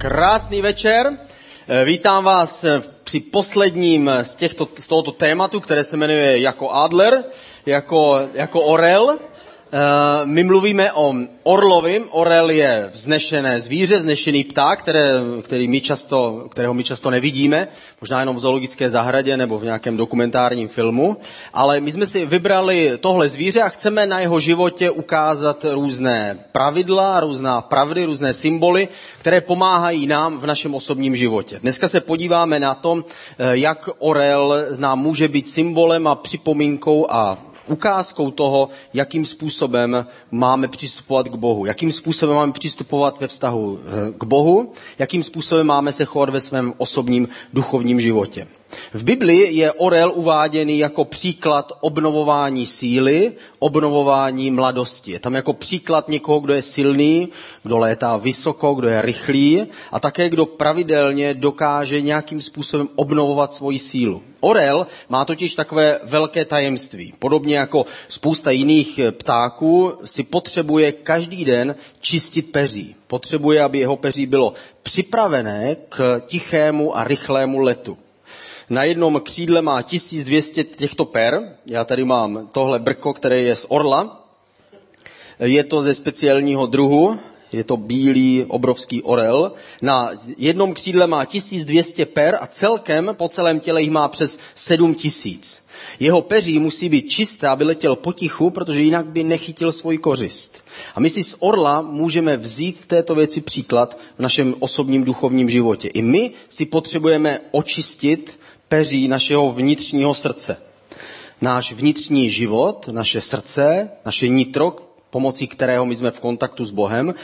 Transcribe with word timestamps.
Krásný 0.00 0.62
večer. 0.62 1.12
Eh, 1.68 1.84
Vítám 1.84 2.24
vás 2.24 2.64
eh, 2.64 2.82
při 3.04 3.20
posledním 3.20 4.10
z, 4.22 4.34
těchto, 4.34 4.68
z 4.78 4.88
tohoto 4.88 5.12
tématu, 5.12 5.60
které 5.60 5.84
se 5.84 5.96
jmenuje 5.96 6.40
jako 6.40 6.70
Adler, 6.70 7.24
jako, 7.66 8.20
jako 8.34 8.60
Orel. 8.60 9.18
Eh, 9.72 10.26
My 10.26 10.44
mluvíme 10.44 10.92
o 10.92 11.14
orlovi. 11.42 12.04
Orel 12.10 12.50
je 12.50 12.90
vznešené 12.92 13.60
zvíře, 13.60 13.98
vznešený 13.98 14.44
pták, 14.44 14.78
které, 14.78 15.12
který 15.42 15.68
my 15.68 15.80
často, 15.80 16.48
kterého 16.50 16.74
my 16.74 16.84
často 16.84 17.10
nevidíme, 17.10 17.68
možná 18.00 18.20
jenom 18.20 18.36
v 18.36 18.38
zoologické 18.38 18.90
zahradě 18.90 19.36
nebo 19.36 19.58
v 19.58 19.64
nějakém 19.64 19.96
dokumentárním 19.96 20.68
filmu. 20.68 21.16
Ale 21.52 21.80
my 21.80 21.92
jsme 21.92 22.06
si 22.06 22.26
vybrali 22.26 22.98
tohle 23.00 23.28
zvíře 23.28 23.62
a 23.62 23.68
chceme 23.68 24.06
na 24.06 24.20
jeho 24.20 24.40
životě 24.40 24.90
ukázat 24.90 25.66
různé 25.70 26.38
pravidla, 26.52 27.20
různá 27.20 27.60
pravdy, 27.60 28.04
různé 28.04 28.34
symboly, 28.34 28.88
které 29.18 29.40
pomáhají 29.40 30.06
nám 30.06 30.38
v 30.38 30.46
našem 30.46 30.74
osobním 30.74 31.16
životě. 31.16 31.58
Dneska 31.62 31.88
se 31.88 32.00
podíváme 32.00 32.60
na 32.60 32.74
to, 32.74 33.04
eh, 33.38 33.56
jak 33.56 33.88
orel 33.98 34.54
nám 34.76 34.98
může 34.98 35.28
být 35.28 35.48
symbolem 35.48 36.06
a 36.06 36.14
připomínkou 36.14 37.06
a 37.10 37.49
ukázkou 37.66 38.30
toho, 38.30 38.68
jakým 38.94 39.26
způsobem 39.26 40.06
máme 40.30 40.68
přistupovat 40.68 41.28
k 41.28 41.34
Bohu, 41.34 41.66
jakým 41.66 41.92
způsobem 41.92 42.36
máme 42.36 42.52
přistupovat 42.52 43.20
ve 43.20 43.26
vztahu 43.28 43.78
eh, 43.84 44.12
k 44.18 44.24
Bohu, 44.24 44.72
jakým 44.98 45.22
způsobem 45.22 45.66
máme 45.66 45.92
se 45.92 46.04
chovat 46.04 46.30
ve 46.30 46.40
svém 46.40 46.74
osobním 46.78 47.28
duchovním 47.52 48.00
životě. 48.00 48.46
V 48.94 49.02
Biblii 49.02 49.56
je 49.56 49.72
orel 49.72 50.12
uváděný 50.14 50.78
jako 50.78 51.04
příklad 51.04 51.72
obnovování 51.80 52.66
síly, 52.66 53.32
obnovování 53.58 54.50
mladosti. 54.50 55.12
Je 55.12 55.20
tam 55.20 55.34
jako 55.34 55.52
příklad 55.52 56.08
někoho, 56.08 56.40
kdo 56.40 56.54
je 56.54 56.62
silný, 56.62 57.28
kdo 57.62 57.78
létá 57.78 58.16
vysoko, 58.16 58.74
kdo 58.74 58.88
je 58.88 59.02
rychlý 59.02 59.66
a 59.92 60.00
také 60.00 60.28
kdo 60.28 60.46
pravidelně 60.46 61.34
dokáže 61.34 62.00
nějakým 62.00 62.42
způsobem 62.42 62.88
obnovovat 62.96 63.52
svoji 63.52 63.78
sílu. 63.78 64.22
Orel 64.40 64.86
má 65.08 65.24
totiž 65.24 65.54
takové 65.54 66.00
velké 66.02 66.44
tajemství. 66.44 67.12
Podobně 67.18 67.56
jako 67.56 67.84
spousta 68.08 68.50
jiných 68.50 69.00
ptáků 69.10 69.92
si 70.04 70.22
potřebuje 70.22 70.92
každý 70.92 71.44
den 71.44 71.74
čistit 72.00 72.52
peří. 72.52 72.96
Potřebuje, 73.06 73.62
aby 73.62 73.78
jeho 73.78 73.96
peří 73.96 74.26
bylo 74.26 74.54
připravené 74.82 75.76
k 75.88 76.20
tichému 76.26 76.96
a 76.96 77.04
rychlému 77.04 77.60
letu. 77.60 77.98
Na 78.70 78.84
jednom 78.84 79.20
křídle 79.20 79.62
má 79.62 79.82
1200 79.82 80.64
těchto 80.64 81.04
per. 81.04 81.56
Já 81.66 81.84
tady 81.84 82.04
mám 82.04 82.48
tohle 82.52 82.78
brko, 82.78 83.14
které 83.14 83.40
je 83.40 83.56
z 83.56 83.66
orla. 83.68 84.26
Je 85.38 85.64
to 85.64 85.82
ze 85.82 85.94
speciálního 85.94 86.66
druhu, 86.66 87.18
je 87.52 87.64
to 87.64 87.76
bílý 87.76 88.44
obrovský 88.48 89.02
orel. 89.02 89.52
Na 89.82 90.10
jednom 90.36 90.74
křídle 90.74 91.06
má 91.06 91.24
1200 91.24 92.06
per 92.06 92.38
a 92.40 92.46
celkem 92.46 93.10
po 93.12 93.28
celém 93.28 93.60
těle 93.60 93.82
jich 93.82 93.90
má 93.90 94.08
přes 94.08 94.38
7000. 94.54 95.62
Jeho 96.00 96.22
peří 96.22 96.58
musí 96.58 96.88
být 96.88 97.10
čisté, 97.10 97.48
aby 97.48 97.64
letěl 97.64 97.96
potichu, 97.96 98.50
protože 98.50 98.82
jinak 98.82 99.06
by 99.06 99.24
nechytil 99.24 99.72
svůj 99.72 99.98
kořist. 99.98 100.62
A 100.94 101.00
my 101.00 101.10
si 101.10 101.24
z 101.24 101.36
orla 101.38 101.82
můžeme 101.82 102.36
vzít 102.36 102.78
v 102.78 102.86
této 102.86 103.14
věci 103.14 103.40
příklad 103.40 103.98
v 104.18 104.22
našem 104.22 104.54
osobním 104.58 105.04
duchovním 105.04 105.48
životě. 105.48 105.88
I 105.88 106.02
my 106.02 106.30
si 106.48 106.66
potřebujeme 106.66 107.40
očistit 107.50 108.38
peří 108.70 109.08
našeho 109.08 109.52
vnitřního 109.52 110.14
srdce. 110.14 110.56
Náš 111.40 111.72
vnitřní 111.72 112.30
život, 112.30 112.88
naše 112.92 113.20
srdce, 113.20 113.88
naše 114.06 114.28
nitro, 114.28 114.76
pomocí 115.10 115.46
kterého 115.46 115.86
my 115.86 115.96
jsme 115.96 116.10
v 116.10 116.20
kontaktu 116.20 116.64
s 116.64 116.70
Bohem, 116.70 117.14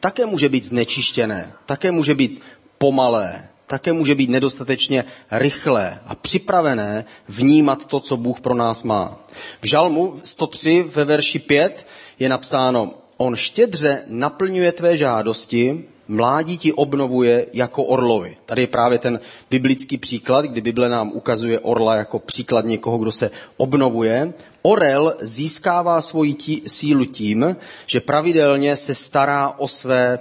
také 0.00 0.26
může 0.26 0.48
být 0.48 0.64
znečištěné, 0.64 1.52
také 1.66 1.90
může 1.90 2.14
být 2.14 2.40
pomalé, 2.78 3.48
také 3.66 3.92
může 3.92 4.14
být 4.14 4.30
nedostatečně 4.30 5.04
rychlé 5.30 6.00
a 6.06 6.14
připravené 6.14 7.04
vnímat 7.28 7.86
to, 7.86 8.00
co 8.00 8.16
Bůh 8.16 8.40
pro 8.40 8.54
nás 8.54 8.82
má. 8.82 9.18
V 9.60 9.66
Žalmu 9.66 10.20
103 10.24 10.82
ve 10.82 11.04
verši 11.04 11.38
5 11.38 11.86
je 12.18 12.28
napsáno, 12.28 12.94
on 13.16 13.36
štědře 13.36 14.04
naplňuje 14.06 14.72
tvé 14.72 14.96
žádosti, 14.96 15.84
mládí 16.08 16.58
ti 16.58 16.72
obnovuje 16.72 17.46
jako 17.52 17.84
orlovi. 17.84 18.36
Tady 18.46 18.62
je 18.62 18.66
právě 18.66 18.98
ten 18.98 19.20
biblický 19.50 19.98
příklad, 19.98 20.44
kdy 20.44 20.60
Bible 20.60 20.88
nám 20.88 21.10
ukazuje 21.14 21.60
orla 21.60 21.96
jako 21.96 22.18
příklad 22.18 22.64
někoho, 22.64 22.98
kdo 22.98 23.12
se 23.12 23.30
obnovuje. 23.56 24.32
Orel 24.62 25.14
získává 25.20 26.00
svoji 26.00 26.34
tí, 26.34 26.62
sílu 26.66 27.04
tím, 27.04 27.56
že 27.86 28.00
pravidelně 28.00 28.76
se 28.76 28.94
stará 28.94 29.54
o 29.58 29.68
své, 29.68 30.18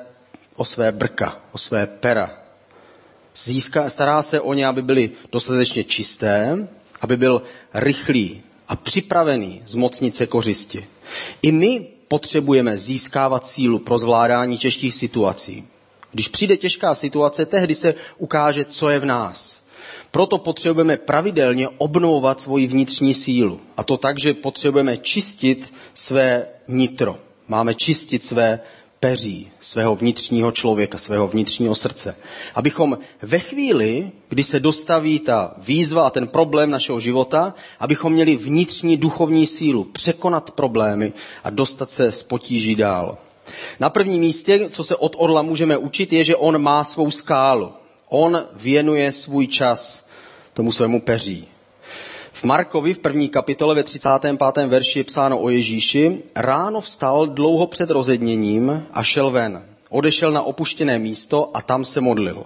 o 0.56 0.66
své 0.66 0.92
brka, 0.92 1.40
o 1.52 1.58
své 1.58 1.88
pera. 1.88 2.32
Získá, 3.36 3.90
stará 3.90 4.22
se 4.22 4.42
o 4.42 4.54
ně, 4.54 4.68
aby 4.68 4.82
byly 4.82 5.12
dostatečně 5.32 5.84
čisté, 5.84 6.68
aby 7.02 7.18
byl 7.18 7.42
rychlý 7.74 8.42
a 8.68 8.76
připravený 8.76 9.62
zmocnit 9.66 10.16
se 10.16 10.28
kořisti. 10.28 10.88
I 11.42 11.52
my 11.52 11.88
potřebujeme 12.14 12.78
získávat 12.78 13.46
sílu 13.46 13.80
pro 13.80 13.98
zvládání 13.98 14.58
těžkých 14.58 14.94
situací. 14.94 15.64
Když 16.12 16.28
přijde 16.28 16.58
těžká 16.58 16.94
situace, 16.96 17.46
tehdy 17.46 17.76
se 17.76 17.96
ukáže, 18.18 18.66
co 18.66 18.90
je 18.90 19.00
v 19.00 19.06
nás. 19.06 19.58
Proto 20.12 20.38
potřebujeme 20.38 20.98
pravidelně 20.98 21.70
obnovovat 21.78 22.42
svoji 22.42 22.68
vnitřní 22.68 23.14
sílu. 23.14 23.60
A 23.78 23.84
to 23.84 23.98
tak, 23.98 24.20
že 24.20 24.34
potřebujeme 24.34 24.98
čistit 24.98 25.74
své 25.94 26.46
nitro. 26.68 27.18
Máme 27.48 27.74
čistit 27.74 28.24
své 28.24 28.60
peří, 29.04 29.52
svého 29.60 29.96
vnitřního 29.96 30.52
člověka, 30.52 30.98
svého 30.98 31.28
vnitřního 31.28 31.76
srdce. 31.76 32.16
Abychom 32.56 32.98
ve 33.22 33.40
chvíli, 33.40 34.12
kdy 34.30 34.44
se 34.44 34.60
dostaví 34.60 35.20
ta 35.20 35.56
výzva 35.58 36.08
a 36.08 36.10
ten 36.10 36.28
problém 36.28 36.72
našeho 36.72 37.00
života, 37.00 37.54
abychom 37.80 38.14
měli 38.14 38.36
vnitřní 38.36 38.98
duchovní 38.98 39.48
sílu 39.48 39.84
překonat 39.84 40.52
problémy 40.52 41.14
a 41.44 41.50
dostat 41.50 41.92
se 41.92 42.12
z 42.12 42.24
potíží 42.24 42.76
dál. 42.76 43.18
Na 43.80 43.90
prvním 43.90 44.20
místě, 44.20 44.70
co 44.70 44.84
se 44.84 44.96
od 44.96 45.16
orla 45.20 45.42
můžeme 45.42 45.78
učit, 45.78 46.14
je, 46.14 46.24
že 46.24 46.36
on 46.36 46.62
má 46.62 46.84
svou 46.84 47.12
skálu. 47.12 47.72
On 48.10 48.44
věnuje 48.54 49.12
svůj 49.12 49.48
čas 49.48 50.08
tomu 50.54 50.72
svému 50.72 51.02
peří. 51.02 51.48
V 52.34 52.44
Markovi 52.44 52.94
v 52.94 53.00
první 53.00 53.30
kapitole 53.30 53.76
ve 53.76 53.84
35. 53.84 54.68
verši 54.68 55.00
je 55.00 55.04
psáno 55.04 55.40
o 55.40 55.50
Ježíši. 55.50 56.18
Ráno 56.36 56.82
vstal 56.82 57.28
dlouho 57.28 57.68
před 57.68 57.90
rozedněním 57.90 58.86
a 58.94 59.04
šel 59.04 59.32
ven. 59.32 59.64
Odešel 59.90 60.32
na 60.32 60.42
opuštěné 60.42 61.00
místo 61.00 61.52
a 61.54 61.62
tam 61.62 61.86
se 61.86 62.02
modlil. 62.02 62.44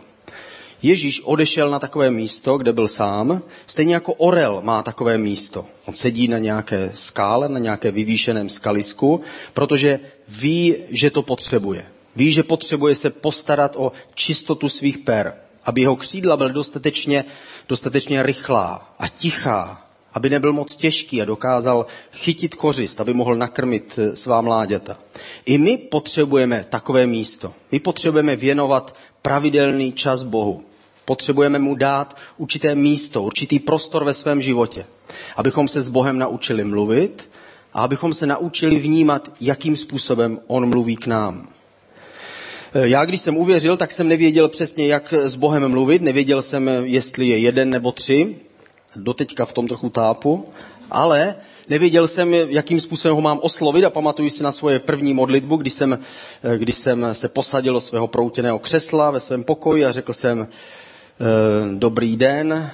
Ježíš 0.81 1.21
odešel 1.23 1.69
na 1.69 1.79
takové 1.79 2.11
místo, 2.11 2.57
kde 2.57 2.73
byl 2.73 2.87
sám, 2.87 3.41
stejně 3.67 3.93
jako 3.93 4.13
orel 4.13 4.61
má 4.63 4.83
takové 4.83 5.17
místo. 5.17 5.65
On 5.85 5.93
sedí 5.93 6.27
na 6.27 6.37
nějaké 6.37 6.91
skále, 6.93 7.49
na 7.49 7.59
nějaké 7.59 7.91
vyvýšeném 7.91 8.49
skalisku, 8.49 9.21
protože 9.53 9.99
ví, 10.27 10.75
že 10.89 11.11
to 11.11 11.21
potřebuje. 11.21 11.85
Ví, 12.15 12.31
že 12.31 12.43
potřebuje 12.43 12.95
se 12.95 13.09
postarat 13.09 13.75
o 13.75 13.91
čistotu 14.13 14.69
svých 14.69 14.97
per, 14.97 15.33
aby 15.67 15.81
jeho 15.81 15.95
křídla 15.95 16.37
byla 16.37 16.49
dostatečně, 16.49 17.25
dostatečně 17.69 18.23
rychlá 18.23 18.95
a 18.99 19.07
tichá, 19.07 19.87
aby 20.13 20.29
nebyl 20.29 20.53
moc 20.53 20.75
těžký 20.75 21.21
a 21.21 21.25
dokázal 21.25 21.85
chytit 22.13 22.55
kořist, 22.55 23.01
aby 23.01 23.13
mohl 23.13 23.35
nakrmit 23.35 23.99
eh, 24.01 24.15
svá 24.15 24.41
mláďata. 24.41 24.97
I 25.45 25.57
my 25.57 25.77
potřebujeme 25.77 26.65
takové 26.69 27.07
místo. 27.07 27.53
My 27.71 27.79
potřebujeme 27.79 28.35
věnovat 28.35 28.95
pravidelný 29.21 29.91
čas 29.91 30.23
Bohu. 30.23 30.63
Potřebujeme 31.05 31.59
mu 31.59 31.75
dát 31.75 32.17
určité 32.37 32.75
místo, 32.75 33.23
určitý 33.23 33.59
prostor 33.59 34.03
ve 34.03 34.13
svém 34.13 34.41
životě, 34.41 34.85
abychom 35.35 35.67
se 35.67 35.81
s 35.81 35.89
Bohem 35.89 36.17
naučili 36.17 36.63
mluvit 36.63 37.29
a 37.73 37.81
abychom 37.81 38.13
se 38.13 38.25
naučili 38.25 38.79
vnímat, 38.79 39.31
jakým 39.41 39.77
způsobem 39.77 40.39
On 40.47 40.69
mluví 40.69 40.95
k 40.95 41.07
nám. 41.07 41.56
E, 42.73 42.87
já, 42.87 43.05
když 43.05 43.21
jsem 43.21 43.37
uvěřil, 43.37 43.77
tak 43.77 43.91
jsem 43.91 44.07
nevěděl 44.07 44.49
přesně, 44.49 44.87
jak 44.87 45.13
s 45.13 45.35
Bohem 45.35 45.69
mluvit. 45.69 46.01
Nevěděl 46.01 46.41
jsem, 46.41 46.69
jestli 46.83 47.27
je 47.27 47.37
jeden 47.37 47.69
nebo 47.69 47.91
tři. 47.91 48.35
Doteďka 48.95 49.45
v 49.45 49.53
tom 49.53 49.67
trochu 49.67 49.89
tápu. 49.89 50.45
Ale 50.91 51.35
nevěděl 51.69 52.07
jsem, 52.07 52.33
jakým 52.33 52.81
způsobem 52.81 53.15
ho 53.15 53.21
mám 53.21 53.39
oslovit 53.41 53.85
a 53.85 53.89
pamatuju 53.89 54.29
si 54.29 54.43
na 54.43 54.51
svoje 54.51 54.79
první 54.79 55.13
modlitbu, 55.13 55.57
když 55.57 55.73
jsem, 55.73 55.99
e, 56.43 56.57
když 56.57 56.75
jsem 56.75 57.07
se 57.11 57.27
posadil 57.27 57.73
do 57.73 57.81
svého 57.81 58.07
proutěného 58.07 58.59
křesla 58.59 59.11
ve 59.11 59.19
svém 59.19 59.43
pokoji 59.43 59.85
a 59.85 59.91
řekl 59.91 60.13
jsem, 60.13 60.41
e, 60.41 60.47
dobrý 61.77 62.17
den, 62.17 62.71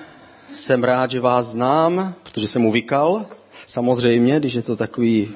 jsem 0.54 0.84
rád, 0.84 1.12
že 1.12 1.20
vás 1.20 1.46
znám, 1.46 2.14
protože 2.24 2.48
jsem 2.48 2.62
mu 2.62 2.72
vykal, 2.72 3.26
samozřejmě, 3.68 4.40
když 4.40 4.54
je 4.54 4.62
to 4.62 4.76
takový 4.76 5.30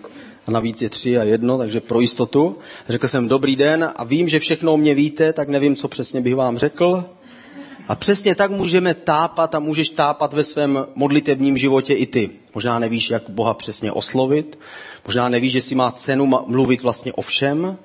a 0.47 0.51
navíc 0.51 0.81
je 0.81 0.89
tři 0.89 1.17
a 1.17 1.23
jedno, 1.23 1.57
takže 1.57 1.81
pro 1.81 1.99
jistotu. 1.99 2.57
Řekl 2.89 3.07
jsem 3.07 3.27
dobrý 3.27 3.55
den 3.55 3.91
a 3.95 4.03
vím, 4.03 4.29
že 4.29 4.39
všechno 4.39 4.77
mě 4.77 4.95
víte, 4.95 5.33
tak 5.33 5.47
nevím, 5.47 5.75
co 5.75 5.87
přesně 5.87 6.21
bych 6.21 6.35
vám 6.35 6.57
řekl. 6.57 7.03
A 7.87 7.95
přesně 7.95 8.35
tak 8.35 8.51
můžeme 8.51 8.93
tápat 8.93 9.55
a 9.55 9.59
můžeš 9.59 9.89
tápat 9.89 10.33
ve 10.33 10.43
svém 10.43 10.85
modlitebním 10.95 11.57
životě 11.57 11.93
i 11.93 12.05
ty. 12.05 12.29
Možná 12.55 12.79
nevíš, 12.79 13.09
jak 13.09 13.29
Boha 13.29 13.53
přesně 13.53 13.91
oslovit, 13.91 14.59
možná 15.05 15.29
nevíš, 15.29 15.51
že 15.51 15.61
si 15.61 15.75
má 15.75 15.91
cenu 15.91 16.31
mluvit 16.47 16.81
vlastně 16.81 17.13
o 17.13 17.21
všem. 17.21 17.77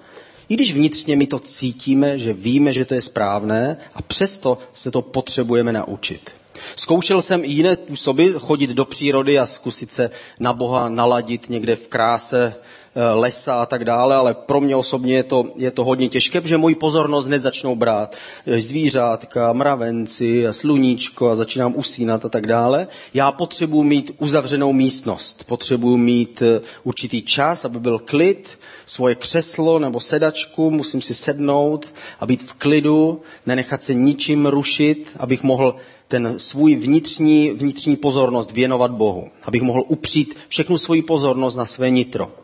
I 0.49 0.55
když 0.55 0.73
vnitřně 0.75 1.17
my 1.17 1.27
to 1.27 1.39
cítíme, 1.39 2.19
že 2.19 2.33
víme, 2.33 2.73
že 2.73 2.85
to 2.85 2.95
je 2.95 3.01
správné 3.01 3.77
a 3.95 4.03
přesto 4.03 4.59
se 4.73 4.91
to 4.91 5.03
potřebujeme 5.03 5.73
naučit. 5.73 6.42
Zkoušel 6.77 7.23
jsem 7.23 7.45
i 7.45 7.49
jiné 7.49 7.75
způsoby 7.75 8.31
chodit 8.39 8.71
do 8.71 8.85
přírody 8.85 9.39
a 9.39 9.47
zkusit 9.47 9.91
se 9.91 10.11
na 10.41 10.53
Boha 10.53 10.89
naladit 10.89 11.49
někde 11.49 11.77
v 11.77 11.89
kráse 11.89 12.55
lesa 12.95 13.63
a 13.63 13.67
tak 13.67 13.85
dále, 13.85 14.17
ale 14.17 14.35
pro 14.35 14.61
mě 14.61 14.77
osobně 14.77 15.15
je 15.15 15.23
to, 15.23 15.45
je 15.57 15.71
to 15.71 15.85
hodně 15.85 16.09
těžké, 16.09 16.41
protože 16.41 16.59
moji 16.59 16.75
pozornost 16.75 17.27
hned 17.27 17.43
začnou 17.43 17.77
brát 17.77 18.17
eh, 18.47 18.61
zvířátka, 18.61 19.53
mravenci, 19.53 20.45
sluníčko 20.51 21.31
a 21.31 21.35
začínám 21.35 21.73
usínat 21.77 22.25
a 22.25 22.29
tak 22.29 22.47
dále. 22.47 22.89
Já 23.15 23.33
potřebuji 23.33 23.83
mít 23.83 24.11
uzavřenou 24.19 24.73
místnost, 24.73 25.45
potřebuji 25.45 25.97
mít 25.97 26.43
eh, 26.43 26.61
určitý 26.85 27.23
čas, 27.23 27.65
aby 27.65 27.81
byl 27.81 27.99
klid, 27.99 28.59
svoje 28.87 29.15
křeslo 29.15 29.79
nebo 29.79 30.01
sedačku, 30.01 30.71
musím 30.71 31.03
si 31.03 31.15
sednout 31.15 31.95
a 32.21 32.27
být 32.27 32.43
v 32.43 32.53
klidu, 32.53 33.21
nenechat 33.47 33.83
se 33.83 33.95
ničím 33.95 34.47
rušit, 34.47 35.17
abych 35.19 35.43
mohl 35.43 35.77
ten 36.09 36.39
svůj 36.39 36.77
vnitřní, 36.77 37.51
vnitřní 37.51 37.97
pozornost 37.97 38.53
věnovat 38.53 38.91
Bohu. 38.91 39.29
Abych 39.43 39.63
mohl 39.63 39.85
upřít 39.89 40.37
všechnu 40.49 40.79
svoji 40.79 41.03
pozornost 41.03 41.57
na 41.57 41.65
své 41.65 41.91
nitro. 41.91 42.42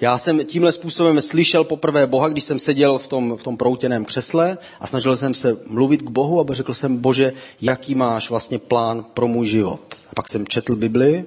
Já 0.00 0.18
jsem 0.18 0.44
tímhle 0.44 0.72
způsobem 0.72 1.20
slyšel 1.20 1.64
poprvé 1.64 2.06
Boha, 2.06 2.28
když 2.28 2.44
jsem 2.44 2.58
seděl 2.58 2.98
v 2.98 3.08
tom, 3.08 3.36
v 3.36 3.42
tom 3.42 3.56
proutěném 3.56 4.04
křesle 4.04 4.58
a 4.80 4.86
snažil 4.86 5.16
jsem 5.16 5.34
se 5.34 5.56
mluvit 5.66 6.02
k 6.02 6.10
Bohu 6.10 6.40
a 6.40 6.54
řekl 6.54 6.74
jsem, 6.74 6.96
Bože, 6.96 7.32
jaký 7.60 7.94
máš 7.94 8.30
vlastně 8.30 8.58
plán 8.58 9.04
pro 9.14 9.28
můj 9.28 9.46
život. 9.46 9.80
A 10.10 10.14
pak 10.14 10.28
jsem 10.28 10.46
četl 10.46 10.76
Bibli 10.76 11.24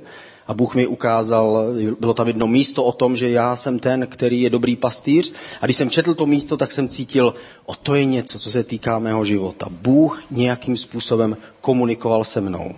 a 0.48 0.54
Bůh 0.54 0.76
mi 0.76 0.88
ukázal, 0.88 1.66
bylo 2.00 2.14
tam 2.14 2.28
jedno 2.28 2.48
místo 2.48 2.84
o 2.84 2.92
tom, 2.92 3.16
že 3.16 3.30
já 3.30 3.56
jsem 3.56 3.80
ten, 3.80 4.08
který 4.08 4.42
je 4.42 4.50
dobrý 4.50 4.76
pastýř. 4.76 5.34
A 5.62 5.66
když 5.66 5.78
jsem 5.78 5.90
četl 5.90 6.14
to 6.14 6.26
místo, 6.26 6.58
tak 6.58 6.72
jsem 6.72 6.88
cítil, 6.88 7.34
o 7.66 7.76
to 7.76 7.96
je 7.96 8.06
něco, 8.06 8.40
co 8.40 8.52
se 8.52 8.64
týká 8.64 9.00
mého 9.00 9.26
života. 9.26 9.68
Bůh 9.72 10.24
nějakým 10.32 10.78
způsobem 10.78 11.38
komunikoval 11.62 12.24
se 12.24 12.42
mnou. 12.42 12.76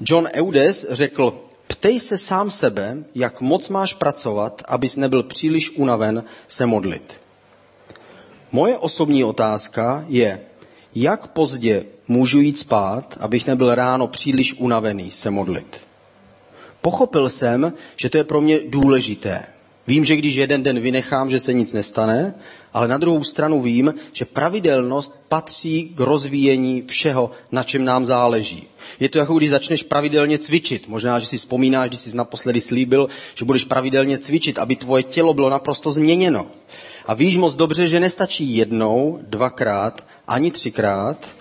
John 0.00 0.28
Eudes 0.34 0.86
řekl, 0.90 1.47
Ptej 1.78 2.00
se 2.00 2.18
sám 2.18 2.50
sebe, 2.50 3.04
jak 3.14 3.40
moc 3.40 3.68
máš 3.68 3.94
pracovat, 3.94 4.62
abys 4.68 4.96
nebyl 4.96 5.22
příliš 5.22 5.70
unaven 5.70 6.24
se 6.48 6.66
modlit. 6.66 7.20
Moje 8.52 8.78
osobní 8.78 9.24
otázka 9.24 10.04
je, 10.08 10.40
jak 10.94 11.26
pozdě 11.26 11.84
můžu 12.08 12.40
jít 12.40 12.58
spát, 12.58 13.16
abych 13.20 13.46
nebyl 13.46 13.74
ráno 13.74 14.06
příliš 14.06 14.54
unavený 14.54 15.10
se 15.10 15.30
modlit. 15.30 15.80
Pochopil 16.80 17.28
jsem, 17.28 17.72
že 17.96 18.10
to 18.10 18.16
je 18.16 18.24
pro 18.24 18.40
mě 18.40 18.60
důležité. 18.68 19.46
Vím, 19.88 20.04
že 20.04 20.16
když 20.16 20.34
jeden 20.34 20.62
den 20.62 20.80
vynechám, 20.80 21.30
že 21.30 21.40
se 21.40 21.52
nic 21.52 21.72
nestane, 21.72 22.34
ale 22.72 22.88
na 22.88 22.98
druhou 22.98 23.24
stranu 23.24 23.62
vím, 23.62 23.94
že 24.12 24.24
pravidelnost 24.24 25.24
patří 25.28 25.92
k 25.96 26.00
rozvíjení 26.00 26.82
všeho, 26.82 27.30
na 27.52 27.62
čem 27.62 27.84
nám 27.84 28.04
záleží. 28.04 28.68
Je 29.00 29.08
to 29.08 29.18
jako 29.18 29.34
když 29.34 29.50
začneš 29.50 29.82
pravidelně 29.82 30.38
cvičit. 30.38 30.88
Možná, 30.88 31.18
že 31.18 31.26
si 31.26 31.36
vzpomínáš, 31.36 31.88
když 31.88 32.00
jsi 32.00 32.16
naposledy 32.16 32.60
slíbil, 32.60 33.08
že 33.34 33.44
budeš 33.44 33.64
pravidelně 33.64 34.18
cvičit, 34.18 34.58
aby 34.58 34.76
tvoje 34.76 35.02
tělo 35.02 35.34
bylo 35.34 35.50
naprosto 35.50 35.90
změněno. 35.90 36.46
A 37.06 37.14
víš 37.14 37.36
moc 37.36 37.56
dobře, 37.56 37.88
že 37.88 38.00
nestačí 38.00 38.56
jednou, 38.56 39.18
dvakrát, 39.22 40.04
ani 40.26 40.50
třikrát. 40.50 41.37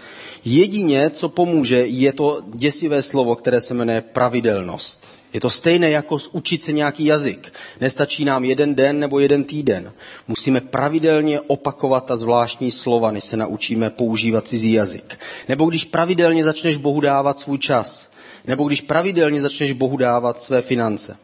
Jedině, 0.49 1.09
co 1.09 1.29
pomůže, 1.29 1.88
je 1.88 2.13
to 2.13 2.41
děsivé 2.53 3.01
slovo, 3.01 3.35
které 3.35 3.61
se 3.61 3.73
jmenuje 3.73 4.01
pravidelnost. 4.01 5.05
Je 5.33 5.39
to 5.39 5.49
stejné 5.49 5.89
jako 5.89 6.17
učit 6.31 6.63
se 6.63 6.71
nějaký 6.71 7.05
jazyk. 7.05 7.53
Nestačí 7.81 8.25
nám 8.25 8.44
jeden 8.44 8.75
den 8.75 8.99
nebo 8.99 9.19
jeden 9.19 9.44
týden. 9.44 9.94
Musíme 10.27 10.61
pravidelně 10.61 11.41
opakovat 11.41 12.05
ta 12.05 12.15
zvláštní 12.15 12.71
slova, 12.71 13.11
než 13.11 13.23
se 13.23 13.38
naučíme 13.38 13.89
používat 13.89 14.47
cizí 14.47 14.71
jazyk. 14.71 15.19
Nebo 15.49 15.65
když 15.65 15.85
pravidelně 15.85 16.44
začneš 16.44 16.77
Bohu 16.77 17.01
dávat 17.01 17.39
svůj 17.39 17.57
čas. 17.57 18.09
Nebo 18.47 18.63
když 18.63 18.81
pravidelně 18.81 19.41
začneš 19.41 19.71
Bohu 19.71 19.97
dávat 19.97 20.41
své 20.41 20.61
finance. 20.61 21.17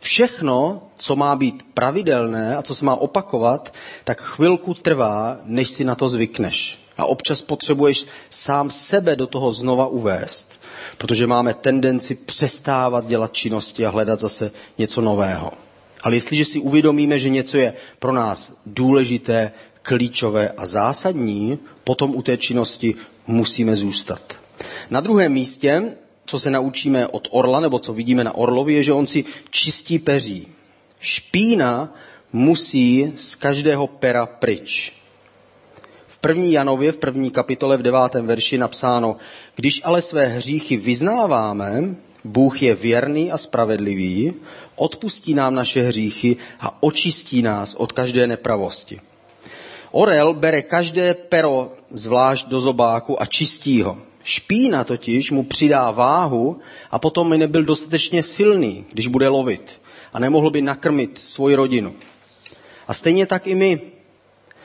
Všechno, 0.00 0.82
co 0.96 1.16
má 1.16 1.36
být 1.36 1.62
pravidelné 1.74 2.56
a 2.56 2.62
co 2.62 2.74
se 2.74 2.84
má 2.84 2.94
opakovat, 2.94 3.74
tak 4.04 4.22
chvilku 4.22 4.74
trvá, 4.74 5.36
než 5.44 5.68
si 5.68 5.84
na 5.84 5.94
to 5.94 6.08
zvykneš. 6.08 6.87
A 6.98 7.06
občas 7.06 7.42
potřebuješ 7.42 8.06
sám 8.30 8.70
sebe 8.70 9.16
do 9.16 9.26
toho 9.26 9.52
znova 9.52 9.86
uvést 9.86 10.58
protože 10.98 11.26
máme 11.26 11.54
tendenci 11.54 12.14
přestávat 12.14 13.06
dělat 13.06 13.32
činnosti 13.32 13.86
a 13.86 13.90
hledat 13.90 14.20
zase 14.20 14.50
něco 14.78 15.00
nového. 15.00 15.50
Ale 16.02 16.16
jestliže 16.16 16.44
si 16.44 16.58
uvědomíme, 16.58 17.18
že 17.18 17.28
něco 17.28 17.56
je 17.56 17.72
pro 17.98 18.12
nás 18.12 18.52
důležité, 18.66 19.52
klíčové 19.82 20.48
a 20.48 20.66
zásadní, 20.66 21.58
potom 21.84 22.14
u 22.16 22.22
té 22.22 22.36
činnosti 22.36 22.94
musíme 23.26 23.76
zůstat. 23.76 24.20
Na 24.90 25.00
druhém 25.00 25.32
místě, 25.32 25.82
co 26.26 26.38
se 26.38 26.50
naučíme 26.50 27.06
od 27.06 27.28
orla, 27.30 27.60
nebo 27.60 27.78
co 27.78 27.92
vidíme 27.94 28.24
na 28.24 28.34
orlovi, 28.34 28.74
je, 28.74 28.82
že 28.82 28.92
on 28.92 29.06
si 29.06 29.24
čistí 29.50 29.98
peří. 29.98 30.48
Špína 31.00 31.94
musí 32.32 33.12
z 33.16 33.34
každého 33.34 33.86
pera 33.86 34.26
pryč 34.26 34.92
první 36.20 36.52
Janově, 36.52 36.92
v 36.92 36.96
první 36.96 37.30
kapitole 37.30 37.76
v 37.76 37.82
devátém 37.82 38.26
verši 38.26 38.58
napsáno, 38.58 39.16
když 39.56 39.80
ale 39.84 40.02
své 40.02 40.26
hříchy 40.26 40.76
vyznáváme, 40.76 41.94
Bůh 42.24 42.62
je 42.62 42.74
věrný 42.74 43.32
a 43.32 43.38
spravedlivý, 43.38 44.32
odpustí 44.76 45.34
nám 45.34 45.54
naše 45.54 45.82
hříchy 45.82 46.36
a 46.60 46.82
očistí 46.82 47.42
nás 47.42 47.74
od 47.74 47.92
každé 47.92 48.26
nepravosti. 48.26 49.00
Orel 49.90 50.34
bere 50.34 50.62
každé 50.62 51.14
pero 51.14 51.72
zvlášť 51.90 52.48
do 52.48 52.60
zobáku 52.60 53.22
a 53.22 53.26
čistí 53.26 53.82
ho. 53.82 53.98
Špína 54.24 54.84
totiž 54.84 55.30
mu 55.30 55.42
přidá 55.44 55.90
váhu 55.90 56.60
a 56.90 56.98
potom 56.98 57.30
by 57.30 57.38
nebyl 57.38 57.64
dostatečně 57.64 58.22
silný, 58.22 58.84
když 58.92 59.06
bude 59.06 59.28
lovit 59.28 59.80
a 60.12 60.18
nemohl 60.18 60.50
by 60.50 60.62
nakrmit 60.62 61.18
svoji 61.18 61.54
rodinu. 61.54 61.94
A 62.88 62.94
stejně 62.94 63.26
tak 63.26 63.46
i 63.46 63.54
my. 63.54 63.80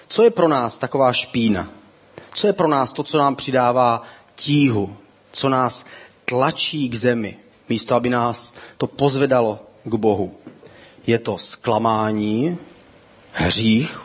Co 0.07 0.23
je 0.23 0.29
pro 0.29 0.47
nás 0.47 0.77
taková 0.77 1.13
špína? 1.13 1.69
Co 2.33 2.47
je 2.47 2.53
pro 2.53 2.67
nás 2.67 2.93
to, 2.93 3.03
co 3.03 3.17
nám 3.17 3.35
přidává 3.35 4.03
tíhu? 4.35 4.97
Co 5.31 5.49
nás 5.49 5.85
tlačí 6.25 6.89
k 6.89 6.95
zemi, 6.95 7.37
místo 7.69 7.95
aby 7.95 8.09
nás 8.09 8.53
to 8.77 8.87
pozvedalo 8.87 9.59
k 9.83 9.95
Bohu? 9.95 10.37
Je 11.07 11.19
to 11.19 11.37
zklamání, 11.37 12.57
hřích, 13.31 14.01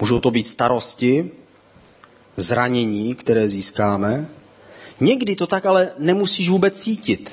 můžou 0.00 0.20
to 0.20 0.30
být 0.30 0.46
starosti, 0.46 1.30
zranění, 2.36 3.14
které 3.14 3.48
získáme. 3.48 4.28
Někdy 5.00 5.36
to 5.36 5.46
tak 5.46 5.66
ale 5.66 5.92
nemusíš 5.98 6.48
vůbec 6.48 6.80
cítit, 6.80 7.32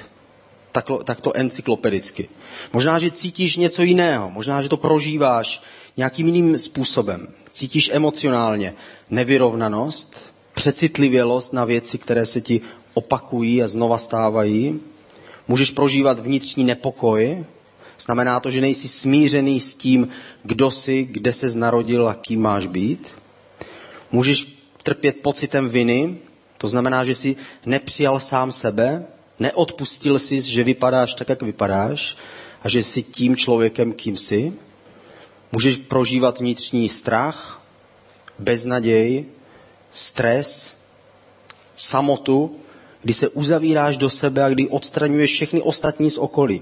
takto, 0.72 1.04
takto 1.04 1.38
encyklopedicky. 1.38 2.30
Možná, 2.74 3.00
že 3.00 3.12
cítíš 3.12 3.58
něco 3.58 3.84
jiného, 3.84 4.30
možná, 4.30 4.62
že 4.62 4.70
to 4.70 4.78
prožíváš 4.78 5.62
nějakým 5.98 6.28
jiným 6.28 6.58
způsobem. 6.58 7.28
Cítíš 7.52 7.90
emocionálně 7.94 8.74
nevyrovnanost, 9.10 10.34
přecitlivělost 10.54 11.54
na 11.54 11.66
věci, 11.66 11.98
které 11.98 12.26
se 12.26 12.42
ti 12.42 12.62
opakují 12.94 13.64
a 13.64 13.68
znova 13.68 13.98
stávají. 13.98 14.80
Můžeš 15.48 15.72
prožívat 15.72 16.20
vnitřní 16.20 16.64
nepokoj. 16.64 17.46
Znamená 18.00 18.40
to, 18.40 18.50
že 18.50 18.62
nejsi 18.62 18.88
smířený 18.88 19.60
s 19.60 19.76
tím, 19.76 20.10
kdo 20.44 20.72
jsi, 20.72 21.04
kde 21.12 21.34
se 21.34 21.60
narodil 21.60 22.10
a 22.10 22.14
kým 22.14 22.42
máš 22.42 22.68
být. 22.68 23.08
Můžeš 24.12 24.58
trpět 24.84 25.16
pocitem 25.22 25.70
viny, 25.70 26.18
to 26.58 26.68
znamená, 26.68 27.06
že 27.06 27.16
jsi 27.16 27.36
nepřijal 27.66 28.20
sám 28.20 28.52
sebe, 28.52 29.06
neodpustil 29.40 30.20
jsi, 30.20 30.42
že 30.42 30.64
vypadáš 30.64 31.14
tak, 31.14 31.30
jak 31.30 31.42
vypadáš 31.42 32.18
a 32.62 32.70
že 32.70 32.84
jsi 32.84 33.04
tím 33.04 33.36
člověkem, 33.36 33.94
kým 33.94 34.18
jsi. 34.18 34.54
Můžeš 35.52 35.76
prožívat 35.78 36.40
vnitřní 36.40 36.90
strach, 36.90 37.62
beznaděj, 38.40 39.26
stres, 39.94 40.76
samotu, 41.76 42.56
kdy 43.02 43.14
se 43.14 43.30
uzavíráš 43.30 43.98
do 43.98 44.10
sebe 44.10 44.44
a 44.44 44.50
kdy 44.50 44.68
odstraňuješ 44.68 45.34
všechny 45.34 45.62
ostatní 45.62 46.10
z 46.10 46.18
okolí. 46.18 46.62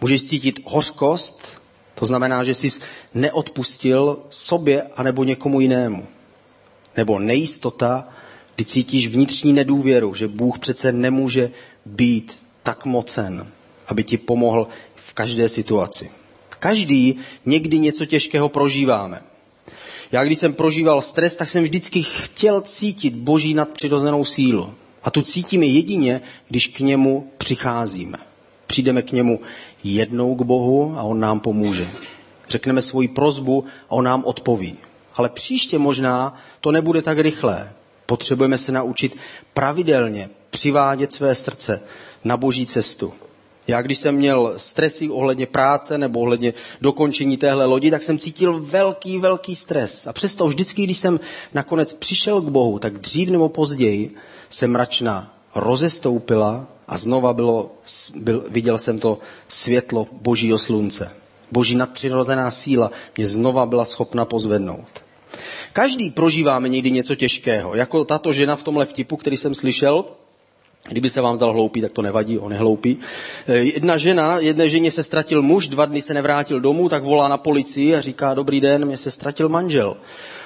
Můžeš 0.00 0.22
cítit 0.22 0.60
hořkost, 0.64 1.60
to 1.94 2.06
znamená, 2.06 2.44
že 2.44 2.54
jsi 2.54 2.80
neodpustil 3.14 4.18
sobě 4.30 4.82
anebo 4.82 5.24
někomu 5.24 5.60
jinému. 5.60 6.06
Nebo 6.96 7.18
nejistota, 7.18 8.08
kdy 8.56 8.64
cítíš 8.64 9.08
vnitřní 9.08 9.52
nedůvěru, 9.52 10.14
že 10.14 10.28
Bůh 10.28 10.58
přece 10.58 10.92
nemůže 10.92 11.50
být 11.86 12.38
tak 12.62 12.84
mocen, 12.84 13.46
aby 13.86 14.04
ti 14.04 14.18
pomohl 14.18 14.68
v 14.94 15.14
každé 15.14 15.48
situaci. 15.48 16.10
Každý 16.58 17.20
někdy 17.46 17.78
něco 17.78 18.06
těžkého 18.06 18.48
prožíváme. 18.48 19.22
Já 20.12 20.24
když 20.24 20.38
jsem 20.38 20.54
prožíval 20.54 21.02
stres, 21.02 21.36
tak 21.36 21.48
jsem 21.48 21.62
vždycky 21.62 22.02
chtěl 22.02 22.60
cítit 22.60 23.14
boží 23.14 23.54
nadpřirozenou 23.54 24.24
sílu. 24.24 24.74
A 25.02 25.10
tu 25.10 25.22
cítíme 25.22 25.66
jedině, 25.66 26.20
když 26.48 26.66
k 26.66 26.80
němu 26.80 27.30
přicházíme. 27.38 28.18
Přijdeme 28.66 29.02
k 29.02 29.12
němu 29.12 29.40
jednou 29.84 30.34
k 30.34 30.42
Bohu 30.42 30.94
a 30.96 31.02
on 31.02 31.20
nám 31.20 31.40
pomůže. 31.40 31.88
Řekneme 32.48 32.82
svoji 32.82 33.08
prozbu 33.08 33.64
a 33.88 33.92
on 33.92 34.04
nám 34.04 34.24
odpoví. 34.24 34.76
ale 35.14 35.28
příště 35.28 35.78
možná 35.78 36.36
to 36.60 36.72
nebude 36.72 37.02
tak 37.02 37.18
rychlé. 37.18 37.72
Potřebujeme 38.06 38.58
se 38.58 38.72
naučit 38.72 39.16
pravidelně 39.54 40.30
přivádět 40.50 41.12
své 41.12 41.34
srdce 41.34 41.82
na 42.24 42.36
boží 42.36 42.66
cestu. 42.66 43.12
Já 43.68 43.82
když 43.82 43.98
jsem 43.98 44.14
měl 44.14 44.54
stresy 44.56 45.08
ohledně 45.08 45.46
práce 45.46 45.98
nebo 45.98 46.20
ohledně 46.20 46.54
dokončení 46.80 47.36
téhle 47.36 47.64
lodi, 47.64 47.90
tak 47.90 48.02
jsem 48.02 48.18
cítil 48.18 48.60
velký, 48.60 49.18
velký 49.18 49.54
stres. 49.54 50.06
A 50.06 50.12
přesto 50.12 50.46
vždycky, 50.46 50.82
když 50.82 50.98
jsem 50.98 51.20
nakonec 51.54 51.92
přišel 51.92 52.40
k 52.40 52.48
Bohu, 52.48 52.78
tak 52.78 52.98
dřív 52.98 53.28
nebo 53.28 53.48
později 53.48 54.10
se 54.48 54.66
mračna 54.66 55.34
rozestoupila 55.54 56.66
a 56.88 56.98
znova 56.98 57.32
bylo, 57.32 57.70
byl, 58.14 58.44
viděl 58.48 58.78
jsem 58.78 58.98
to 58.98 59.18
světlo 59.48 60.06
božího 60.12 60.58
slunce. 60.58 61.12
Boží 61.52 61.74
nadpřirozená 61.74 62.50
síla 62.50 62.90
mě 63.16 63.26
znova 63.26 63.66
byla 63.66 63.84
schopna 63.84 64.24
pozvednout. 64.24 64.88
Každý 65.72 66.10
prožíváme 66.10 66.68
někdy 66.68 66.90
něco 66.90 67.14
těžkého. 67.14 67.74
Jako 67.74 68.04
tato 68.04 68.32
žena 68.32 68.56
v 68.56 68.62
tomhle 68.62 68.86
vtipu, 68.86 69.16
který 69.16 69.36
jsem 69.36 69.54
slyšel, 69.54 70.04
Kdyby 70.88 71.10
se 71.10 71.20
vám 71.20 71.36
zdal 71.36 71.52
hloupý, 71.52 71.80
tak 71.80 71.92
to 71.92 72.02
nevadí, 72.02 72.38
on 72.38 72.52
je 72.52 72.58
hloupý. 72.58 72.96
Eh, 73.48 73.56
jedna 73.56 73.96
žena, 73.96 74.38
jedné 74.38 74.68
ženě 74.68 74.90
se 74.90 75.02
ztratil 75.02 75.42
muž, 75.42 75.68
dva 75.68 75.84
dny 75.84 76.02
se 76.02 76.14
nevrátil 76.14 76.60
domů, 76.60 76.88
tak 76.88 77.04
volá 77.04 77.28
na 77.28 77.36
policii 77.36 77.96
a 77.96 78.00
říká, 78.00 78.34
dobrý 78.34 78.60
den, 78.60 78.84
mě 78.84 78.96
se 78.96 79.10
ztratil 79.10 79.48
manžel. 79.48 79.96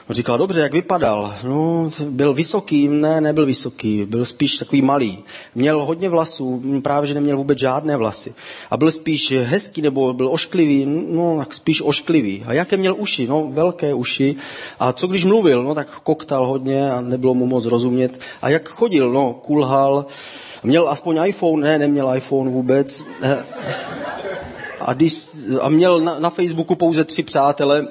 On 0.08 0.14
říkal, 0.14 0.38
dobře, 0.38 0.60
jak 0.60 0.72
vypadal? 0.72 1.34
No, 1.44 1.90
byl 2.04 2.34
vysoký, 2.34 2.88
ne, 2.88 3.20
nebyl 3.20 3.46
vysoký, 3.46 4.04
byl 4.04 4.24
spíš 4.24 4.58
takový 4.58 4.82
malý. 4.82 5.18
Měl 5.54 5.84
hodně 5.84 6.08
vlasů, 6.08 6.62
právě, 6.82 7.06
že 7.06 7.14
neměl 7.14 7.36
vůbec 7.36 7.58
žádné 7.58 7.96
vlasy. 7.96 8.34
A 8.70 8.76
byl 8.76 8.90
spíš 8.90 9.32
hezký 9.32 9.82
nebo 9.82 10.12
byl 10.12 10.28
ošklivý, 10.28 10.86
no, 11.10 11.36
tak 11.38 11.54
spíš 11.54 11.82
ošklivý. 11.82 12.42
A 12.46 12.52
jaké 12.52 12.76
měl 12.76 12.94
uši? 12.98 13.26
No, 13.26 13.48
velké 13.50 13.94
uši. 13.94 14.36
A 14.80 14.92
co 14.92 15.06
když 15.06 15.24
mluvil? 15.24 15.64
No, 15.64 15.74
tak 15.74 16.00
koktal 16.02 16.46
hodně 16.46 16.92
a 16.92 17.00
nebylo 17.00 17.34
mu 17.34 17.46
moc 17.46 17.66
rozumět. 17.66 18.20
A 18.42 18.48
jak 18.48 18.68
chodil? 18.68 19.12
No, 19.12 19.32
kulhal. 19.32 20.06
Měl 20.62 20.88
aspoň 20.88 21.20
iPhone? 21.26 21.62
Ne, 21.62 21.78
neměl 21.78 22.16
iPhone 22.16 22.50
vůbec. 22.50 23.02
A, 24.80 24.92
když, 24.92 25.28
a 25.60 25.68
měl 25.68 26.00
na, 26.00 26.18
na 26.18 26.30
Facebooku 26.30 26.74
pouze 26.74 27.04
tři 27.04 27.22
přátele, 27.22 27.86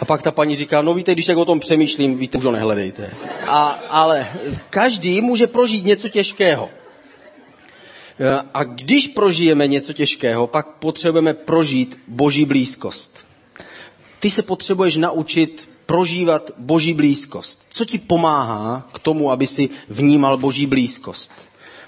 a 0.00 0.04
pak 0.04 0.22
ta 0.22 0.30
paní 0.30 0.56
říká, 0.56 0.82
no 0.82 0.94
víte, 0.94 1.12
když 1.12 1.26
tak 1.26 1.36
o 1.36 1.44
tom 1.44 1.60
přemýšlím, 1.60 2.18
víte, 2.18 2.38
už 2.38 2.44
ho 2.44 2.52
nehledejte. 2.52 3.10
A, 3.46 3.68
ale 3.90 4.28
každý 4.70 5.20
může 5.20 5.46
prožít 5.46 5.84
něco 5.84 6.08
těžkého. 6.08 6.70
A 8.54 8.64
když 8.64 9.08
prožijeme 9.08 9.66
něco 9.66 9.92
těžkého, 9.92 10.46
pak 10.46 10.66
potřebujeme 10.68 11.34
prožít 11.34 12.00
boží 12.08 12.44
blízkost. 12.44 13.26
Ty 14.20 14.30
se 14.30 14.42
potřebuješ 14.42 14.96
naučit 14.96 15.68
prožívat 15.86 16.50
boží 16.58 16.94
blízkost. 16.94 17.62
Co 17.70 17.84
ti 17.84 17.98
pomáhá 17.98 18.88
k 18.92 18.98
tomu, 18.98 19.30
aby 19.30 19.46
si 19.46 19.70
vnímal 19.88 20.36
boží 20.36 20.66
blízkost? 20.66 21.32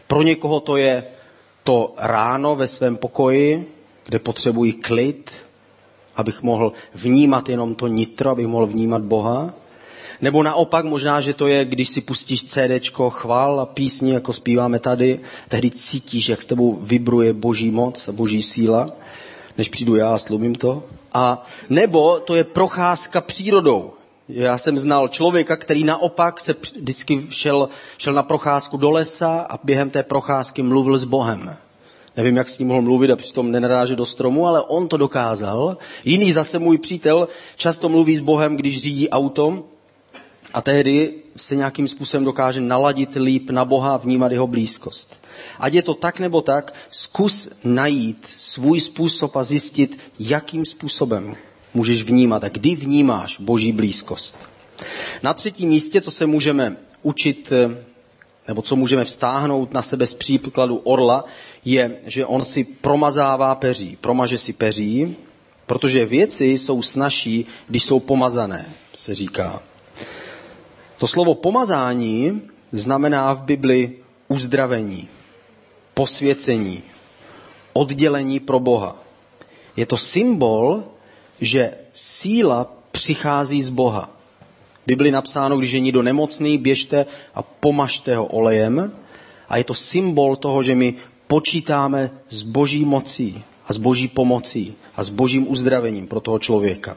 Pro 0.06 0.22
někoho 0.22 0.60
to 0.60 0.76
je 0.76 1.04
to 1.64 1.94
ráno 1.98 2.56
ve 2.56 2.66
svém 2.66 2.96
pokoji, 2.96 3.72
kde 4.06 4.18
potřebují 4.18 4.72
klid, 4.72 5.30
abych 6.16 6.42
mohl 6.42 6.72
vnímat 6.94 7.48
jenom 7.48 7.74
to 7.74 7.86
nitro, 7.86 8.30
abych 8.30 8.46
mohl 8.46 8.66
vnímat 8.66 9.02
Boha. 9.02 9.54
Nebo 10.20 10.42
naopak 10.42 10.84
možná, 10.84 11.20
že 11.20 11.34
to 11.34 11.46
je, 11.46 11.64
když 11.64 11.88
si 11.88 12.00
pustíš 12.00 12.44
CDčko 12.44 13.10
chval 13.10 13.60
a 13.60 13.66
písni, 13.66 14.12
jako 14.12 14.32
zpíváme 14.32 14.78
tady, 14.78 15.20
tehdy 15.48 15.70
cítíš, 15.70 16.28
jak 16.28 16.42
s 16.42 16.46
tebou 16.46 16.78
vibruje 16.80 17.32
boží 17.32 17.70
moc 17.70 18.08
a 18.08 18.12
boží 18.12 18.42
síla, 18.42 18.92
než 19.58 19.68
přijdu 19.68 19.96
já 19.96 20.12
a 20.12 20.18
slumím 20.18 20.54
to. 20.54 20.84
A 21.14 21.46
nebo 21.70 22.20
to 22.20 22.34
je 22.34 22.44
procházka 22.44 23.20
přírodou. 23.20 23.92
Já 24.28 24.58
jsem 24.58 24.78
znal 24.78 25.08
člověka, 25.08 25.56
který 25.56 25.84
naopak 25.84 26.40
se 26.40 26.54
vždycky 26.60 27.26
šel, 27.30 27.68
šel 27.98 28.12
na 28.12 28.22
procházku 28.22 28.76
do 28.76 28.90
lesa 28.90 29.46
a 29.50 29.58
během 29.64 29.90
té 29.90 30.02
procházky 30.02 30.62
mluvil 30.62 30.98
s 30.98 31.04
Bohem. 31.04 31.56
Nevím, 32.16 32.36
jak 32.36 32.48
s 32.48 32.58
ním 32.58 32.68
mohl 32.68 32.82
mluvit 32.82 33.10
a 33.10 33.16
přitom 33.16 33.50
nenaráže 33.50 33.96
do 33.96 34.06
stromu, 34.06 34.46
ale 34.46 34.62
on 34.62 34.88
to 34.88 34.96
dokázal. 34.96 35.76
Jiný 36.04 36.32
zase 36.32 36.58
můj 36.58 36.78
přítel 36.78 37.28
často 37.56 37.88
mluví 37.88 38.16
s 38.16 38.20
Bohem, 38.20 38.56
když 38.56 38.82
řídí 38.82 39.08
auto 39.08 39.64
a 40.54 40.62
tehdy 40.62 41.14
se 41.36 41.56
nějakým 41.56 41.88
způsobem 41.88 42.24
dokáže 42.24 42.60
naladit 42.60 43.14
líp 43.14 43.50
na 43.50 43.64
Boha 43.64 43.96
vnímat 43.96 44.32
jeho 44.32 44.46
blízkost. 44.46 45.20
Ať 45.58 45.74
je 45.74 45.82
to 45.82 45.94
tak 45.94 46.20
nebo 46.20 46.42
tak, 46.42 46.74
zkus 46.90 47.48
najít 47.64 48.26
svůj 48.38 48.80
způsob 48.80 49.36
a 49.36 49.44
zjistit, 49.44 49.98
jakým 50.18 50.64
způsobem 50.64 51.36
můžeš 51.74 52.02
vnímat 52.02 52.44
a 52.44 52.48
kdy 52.48 52.74
vnímáš 52.74 53.40
Boží 53.40 53.72
blízkost. 53.72 54.48
Na 55.22 55.34
třetím 55.34 55.68
místě, 55.68 56.00
co 56.00 56.10
se 56.10 56.26
můžeme 56.26 56.76
učit 57.02 57.52
nebo 58.48 58.62
co 58.62 58.76
můžeme 58.76 59.04
vztáhnout 59.04 59.74
na 59.74 59.82
sebe 59.82 60.06
z 60.06 60.14
příkladu 60.14 60.76
orla, 60.76 61.24
je, 61.64 61.96
že 62.06 62.26
on 62.26 62.44
si 62.44 62.64
promazává 62.64 63.54
peří, 63.54 63.98
promaže 64.00 64.38
si 64.38 64.52
peří, 64.52 65.16
protože 65.66 66.06
věci 66.06 66.46
jsou 66.46 66.82
snažší, 66.82 67.46
když 67.68 67.84
jsou 67.84 68.00
pomazané, 68.00 68.74
se 68.94 69.14
říká. 69.14 69.62
To 70.98 71.06
slovo 71.06 71.34
pomazání 71.34 72.42
znamená 72.72 73.32
v 73.32 73.40
Bibli 73.42 73.92
uzdravení, 74.28 75.08
posvěcení, 75.94 76.82
oddělení 77.72 78.40
pro 78.40 78.60
Boha. 78.60 78.96
Je 79.76 79.86
to 79.86 79.96
symbol, 79.96 80.84
že 81.40 81.74
síla 81.92 82.72
přichází 82.90 83.62
z 83.62 83.70
Boha. 83.70 84.10
Bibli 84.86 85.10
napsáno, 85.10 85.58
když 85.58 85.72
je 85.72 85.80
někdo 85.80 86.02
nemocný, 86.02 86.58
běžte 86.58 87.06
a 87.34 87.42
pomažte 87.42 88.16
ho 88.16 88.26
olejem. 88.26 88.92
A 89.48 89.56
je 89.56 89.64
to 89.64 89.74
symbol 89.74 90.36
toho, 90.36 90.62
že 90.62 90.74
my 90.74 90.94
počítáme 91.26 92.10
s 92.28 92.42
boží 92.42 92.84
mocí 92.84 93.44
a 93.66 93.72
s 93.72 93.76
boží 93.76 94.08
pomocí 94.08 94.74
a 94.96 95.02
s 95.02 95.10
božím 95.10 95.50
uzdravením 95.50 96.06
pro 96.06 96.20
toho 96.20 96.38
člověka. 96.38 96.96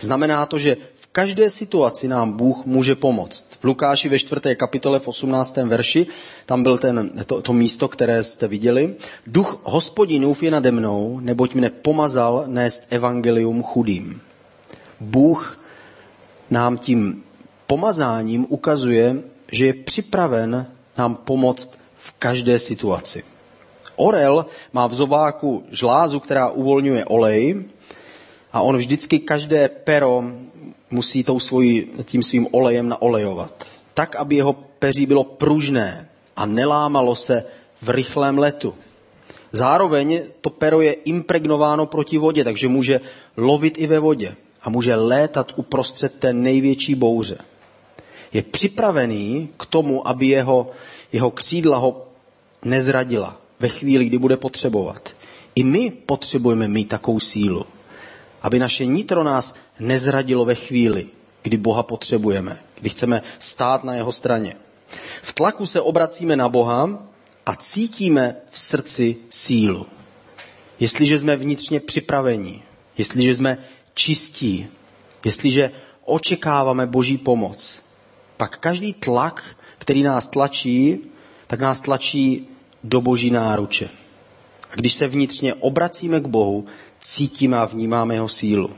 Znamená 0.00 0.46
to, 0.46 0.58
že 0.58 0.76
v 0.94 0.95
každé 1.16 1.50
situaci 1.50 2.08
nám 2.08 2.36
Bůh 2.36 2.66
může 2.66 2.94
pomoct. 2.94 3.46
V 3.60 3.64
Lukáši 3.64 4.08
ve 4.08 4.18
4. 4.18 4.56
kapitole 4.56 5.00
v 5.00 5.08
18. 5.08 5.56
verši, 5.56 6.06
tam 6.46 6.62
byl 6.62 6.78
ten, 6.78 7.10
to, 7.26 7.42
to 7.42 7.52
místo, 7.52 7.88
které 7.88 8.22
jste 8.22 8.48
viděli. 8.48 8.94
Duch 9.26 9.60
hospodinův 9.64 10.42
je 10.42 10.50
nade 10.50 10.70
mnou, 10.70 11.20
neboť 11.24 11.54
mne 11.54 11.70
pomazal 11.72 12.44
nést 12.52 12.84
evangelium 12.92 13.62
chudým. 13.62 14.20
Bůh 15.00 15.40
nám 16.52 16.76
tím 16.78 17.24
pomazáním 17.66 18.46
ukazuje, 18.48 19.16
že 19.52 19.66
je 19.66 19.74
připraven 19.88 20.68
nám 20.98 21.14
pomoct 21.24 21.80
v 21.96 22.12
každé 22.18 22.58
situaci. 22.58 23.24
Orel 23.96 24.46
má 24.72 24.86
v 24.86 24.94
zobáku 24.94 25.64
žlázu, 25.72 26.20
která 26.20 26.52
uvolňuje 26.52 27.04
olej 27.08 27.64
a 28.52 28.60
on 28.60 28.76
vždycky 28.76 29.18
každé 29.18 29.68
pero 29.68 30.24
musí 30.90 31.24
tou 31.24 31.40
svojí, 31.40 31.86
tím 32.04 32.22
svým 32.22 32.46
olejem 32.50 32.88
naolejovat. 32.88 33.66
Tak, 33.94 34.16
aby 34.16 34.36
jeho 34.36 34.52
peří 34.52 35.06
bylo 35.06 35.24
pružné 35.24 36.08
a 36.36 36.46
nelámalo 36.46 37.16
se 37.16 37.44
v 37.82 37.90
rychlém 37.90 38.38
letu. 38.38 38.74
Zároveň 39.52 40.22
to 40.40 40.50
pero 40.50 40.80
je 40.80 40.92
impregnováno 40.92 41.86
proti 41.86 42.18
vodě, 42.18 42.44
takže 42.44 42.68
může 42.68 43.00
lovit 43.36 43.78
i 43.78 43.86
ve 43.86 43.98
vodě 43.98 44.36
a 44.62 44.70
může 44.70 44.94
létat 44.94 45.52
uprostřed 45.56 46.14
té 46.18 46.32
největší 46.32 46.94
bouře 46.94 47.38
je 48.36 48.42
připravený 48.42 49.48
k 49.56 49.66
tomu, 49.66 50.08
aby 50.08 50.26
jeho, 50.26 50.70
jeho 51.12 51.30
křídla 51.30 51.78
ho 51.78 52.08
nezradila 52.64 53.40
ve 53.60 53.68
chvíli, 53.68 54.04
kdy 54.04 54.18
bude 54.18 54.36
potřebovat. 54.36 55.08
I 55.54 55.64
my 55.64 55.90
potřebujeme 55.90 56.68
mít 56.68 56.88
takovou 56.88 57.20
sílu, 57.20 57.66
aby 58.46 58.58
naše 58.58 58.86
nitro 58.86 59.24
nás 59.24 59.54
nezradilo 59.80 60.44
ve 60.44 60.54
chvíli, 60.54 61.06
kdy 61.42 61.56
Boha 61.56 61.82
potřebujeme, 61.82 62.58
kdy 62.80 62.88
chceme 62.88 63.22
stát 63.38 63.84
na 63.84 63.94
jeho 63.94 64.12
straně. 64.12 64.54
V 65.22 65.32
tlaku 65.32 65.66
se 65.66 65.80
obracíme 65.80 66.36
na 66.36 66.48
Boha 66.48 67.10
a 67.46 67.56
cítíme 67.56 68.36
v 68.50 68.58
srdci 68.58 69.16
sílu. 69.30 69.86
Jestliže 70.80 71.18
jsme 71.18 71.36
vnitřně 71.36 71.80
připraveni, 71.80 72.62
jestliže 72.98 73.34
jsme 73.34 73.58
čistí, 73.94 74.66
jestliže 75.24 75.70
očekáváme 76.04 76.86
Boží 76.86 77.18
pomoc, 77.18 77.82
pak 78.36 78.58
každý 78.58 78.94
tlak, 78.94 79.42
který 79.78 80.02
nás 80.02 80.28
tlačí, 80.28 80.98
tak 81.46 81.60
nás 81.60 81.80
tlačí 81.80 82.48
do 82.84 83.00
boží 83.00 83.30
náruče. 83.30 83.88
A 84.70 84.74
když 84.74 84.94
se 84.94 85.08
vnitřně 85.08 85.54
obracíme 85.54 86.20
k 86.20 86.26
Bohu, 86.26 86.66
cítíme 87.00 87.58
a 87.58 87.64
vnímáme 87.64 88.14
jeho 88.14 88.28
sílu. 88.28 88.70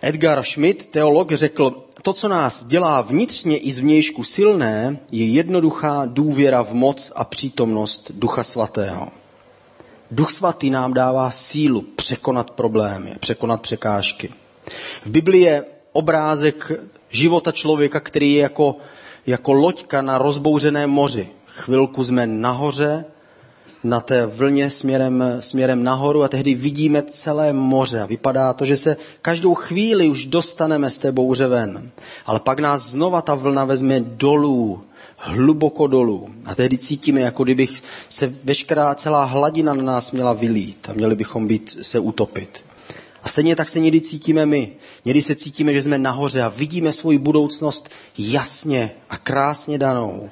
Edgar 0.00 0.42
Schmidt, 0.42 0.86
teolog, 0.86 1.32
řekl, 1.32 1.84
to, 2.02 2.12
co 2.12 2.28
nás 2.28 2.64
dělá 2.64 3.00
vnitřně 3.00 3.56
i 3.56 3.70
zvnějšku 3.70 4.24
silné, 4.24 4.98
je 5.12 5.26
jednoduchá 5.26 6.02
důvěra 6.06 6.62
v 6.62 6.72
moc 6.72 7.12
a 7.16 7.24
přítomnost 7.24 8.10
Ducha 8.14 8.42
Svatého. 8.42 9.08
Duch 10.10 10.30
Svatý 10.30 10.70
nám 10.70 10.94
dává 10.94 11.30
sílu 11.30 11.82
překonat 11.96 12.50
problémy, 12.50 13.14
překonat 13.20 13.60
překážky. 13.60 14.32
V 15.04 15.10
Biblii 15.10 15.42
je 15.42 15.64
obrázek 15.92 16.72
života 17.10 17.52
člověka, 17.52 18.00
který 18.00 18.32
je 18.32 18.42
jako, 18.42 18.76
jako 19.26 19.52
loďka 19.52 20.02
na 20.02 20.18
rozbouřeném 20.18 20.90
moři. 20.90 21.28
Chvilku 21.46 22.04
jsme 22.04 22.26
nahoře, 22.26 23.04
na 23.84 24.00
té 24.00 24.26
vlně 24.26 24.70
směrem, 24.70 25.24
směrem 25.40 25.84
nahoru 25.84 26.22
a 26.22 26.28
tehdy 26.28 26.54
vidíme 26.54 27.02
celé 27.02 27.52
moře. 27.52 28.00
A 28.00 28.06
vypadá 28.06 28.52
to, 28.52 28.64
že 28.64 28.76
se 28.76 28.96
každou 29.22 29.54
chvíli 29.54 30.08
už 30.08 30.26
dostaneme 30.26 30.90
z 30.90 30.98
té 30.98 31.12
bouře 31.12 31.46
ven. 31.46 31.90
Ale 32.26 32.40
pak 32.40 32.58
nás 32.58 32.90
znova 32.90 33.22
ta 33.22 33.34
vlna 33.34 33.64
vezme 33.64 34.00
dolů, 34.00 34.82
hluboko 35.16 35.86
dolů. 35.86 36.28
A 36.44 36.54
tehdy 36.54 36.78
cítíme, 36.78 37.20
jako 37.20 37.44
kdyby 37.44 37.68
se 38.08 38.34
veškerá 38.44 38.94
celá 38.94 39.24
hladina 39.24 39.74
na 39.74 39.82
nás 39.82 40.12
měla 40.12 40.32
vylít 40.32 40.88
a 40.90 40.92
měli 40.92 41.16
bychom 41.16 41.46
být, 41.46 41.78
se 41.82 41.98
utopit. 41.98 42.64
A 43.22 43.28
stejně 43.28 43.56
tak 43.56 43.68
se 43.68 43.80
někdy 43.80 44.00
cítíme 44.00 44.46
my. 44.46 44.72
Někdy 45.04 45.22
se 45.22 45.34
cítíme, 45.34 45.72
že 45.72 45.82
jsme 45.82 45.98
nahoře 45.98 46.42
a 46.42 46.48
vidíme 46.48 46.92
svoji 46.92 47.18
budoucnost 47.18 47.90
jasně 48.18 48.90
a 49.08 49.16
krásně 49.16 49.78
danou. 49.78 50.30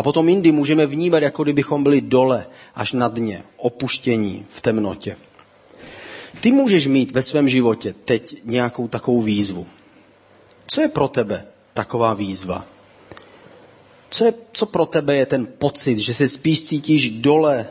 A 0.00 0.02
potom 0.02 0.28
jindy 0.28 0.52
můžeme 0.52 0.86
vnímat, 0.86 1.22
jako 1.22 1.42
kdybychom 1.42 1.82
byli 1.82 2.00
dole, 2.00 2.46
až 2.74 2.92
na 2.92 3.08
dně, 3.08 3.42
opuštění 3.56 4.46
v 4.48 4.60
temnotě. 4.60 5.16
Ty 6.40 6.52
můžeš 6.52 6.86
mít 6.86 7.12
ve 7.12 7.22
svém 7.22 7.48
životě 7.48 7.94
teď 8.04 8.36
nějakou 8.44 8.88
takovou 8.88 9.22
výzvu. 9.22 9.66
Co 10.66 10.80
je 10.80 10.88
pro 10.88 11.08
tebe 11.08 11.44
taková 11.74 12.14
výzva? 12.14 12.64
Co, 14.10 14.24
je, 14.24 14.34
co 14.52 14.66
pro 14.66 14.86
tebe 14.86 15.16
je 15.16 15.26
ten 15.26 15.46
pocit, 15.58 15.98
že 15.98 16.14
se 16.14 16.28
spíš 16.28 16.62
cítíš 16.62 17.10
dole, 17.10 17.66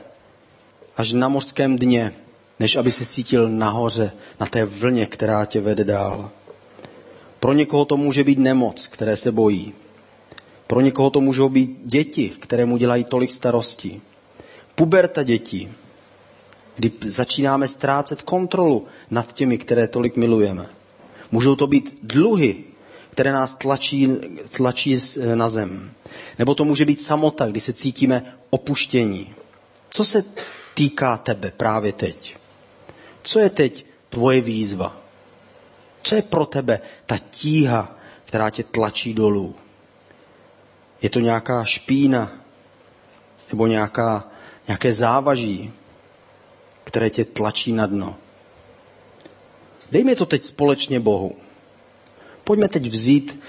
až 0.98 1.14
na 1.14 1.30
mořském 1.30 1.76
dně, 1.76 2.14
než 2.60 2.76
aby 2.76 2.92
se 2.92 3.06
cítil 3.06 3.50
nahoře, 3.50 4.12
na 4.40 4.46
té 4.46 4.66
vlně, 4.66 5.06
která 5.06 5.46
tě 5.46 5.62
vede 5.62 5.84
dál? 5.84 6.32
Pro 7.40 7.54
někoho 7.54 7.86
to 7.86 7.98
může 7.98 8.24
být 8.24 8.40
nemoc, 8.40 8.88
které 8.88 9.18
se 9.18 9.32
bojí. 9.32 9.74
Pro 10.70 10.82
někoho 10.82 11.10
to 11.10 11.22
můžou 11.22 11.50
být 11.50 11.80
děti, 11.84 12.30
které 12.30 12.66
mu 12.66 12.78
dělají 12.78 13.04
tolik 13.04 13.32
starostí. 13.32 14.02
Puberta 14.76 15.24
dětí, 15.24 15.70
kdy 16.76 16.92
začínáme 17.06 17.68
ztrácet 17.68 18.22
kontrolu 18.22 18.88
nad 19.12 19.34
těmi, 19.34 19.58
které 19.58 19.88
tolik 19.88 20.16
milujeme. 20.16 20.70
Můžou 21.32 21.56
to 21.56 21.68
být 21.68 21.98
dluhy, 22.04 22.64
které 23.10 23.32
nás 23.32 23.56
tlačí, 23.56 24.10
tlačí 24.58 24.98
na 25.36 25.50
zem. 25.50 25.92
Nebo 26.40 26.56
to 26.56 26.66
může 26.66 26.86
být 26.86 27.02
samota, 27.02 27.48
kdy 27.48 27.60
se 27.60 27.74
cítíme 27.74 28.38
opuštění. 28.50 29.34
Co 29.90 30.06
se 30.06 30.24
týká 30.74 31.18
tebe 31.18 31.52
právě 31.58 31.94
teď? 31.94 32.36
Co 33.24 33.40
je 33.40 33.50
teď 33.50 33.86
tvoje 34.10 34.42
výzva? 34.42 34.98
Co 36.04 36.16
je 36.16 36.22
pro 36.22 36.46
tebe 36.46 36.80
ta 37.06 37.18
tíha, 37.18 37.98
která 38.26 38.50
tě 38.50 38.64
tlačí 38.64 39.14
dolů? 39.14 39.56
Je 41.02 41.10
to 41.10 41.20
nějaká 41.20 41.64
špína 41.64 42.32
nebo 43.52 43.68
nějaká, 43.68 44.28
nějaké 44.68 44.94
závaží, 44.94 45.74
které 46.84 47.10
tě 47.10 47.26
tlačí 47.26 47.72
na 47.72 47.86
dno. 47.86 48.16
Dejme 49.92 50.16
to 50.16 50.26
teď 50.26 50.44
společně 50.44 51.00
Bohu. 51.00 51.36
Pojďme 52.44 52.70
teď 52.70 52.88
vzít 52.88 53.40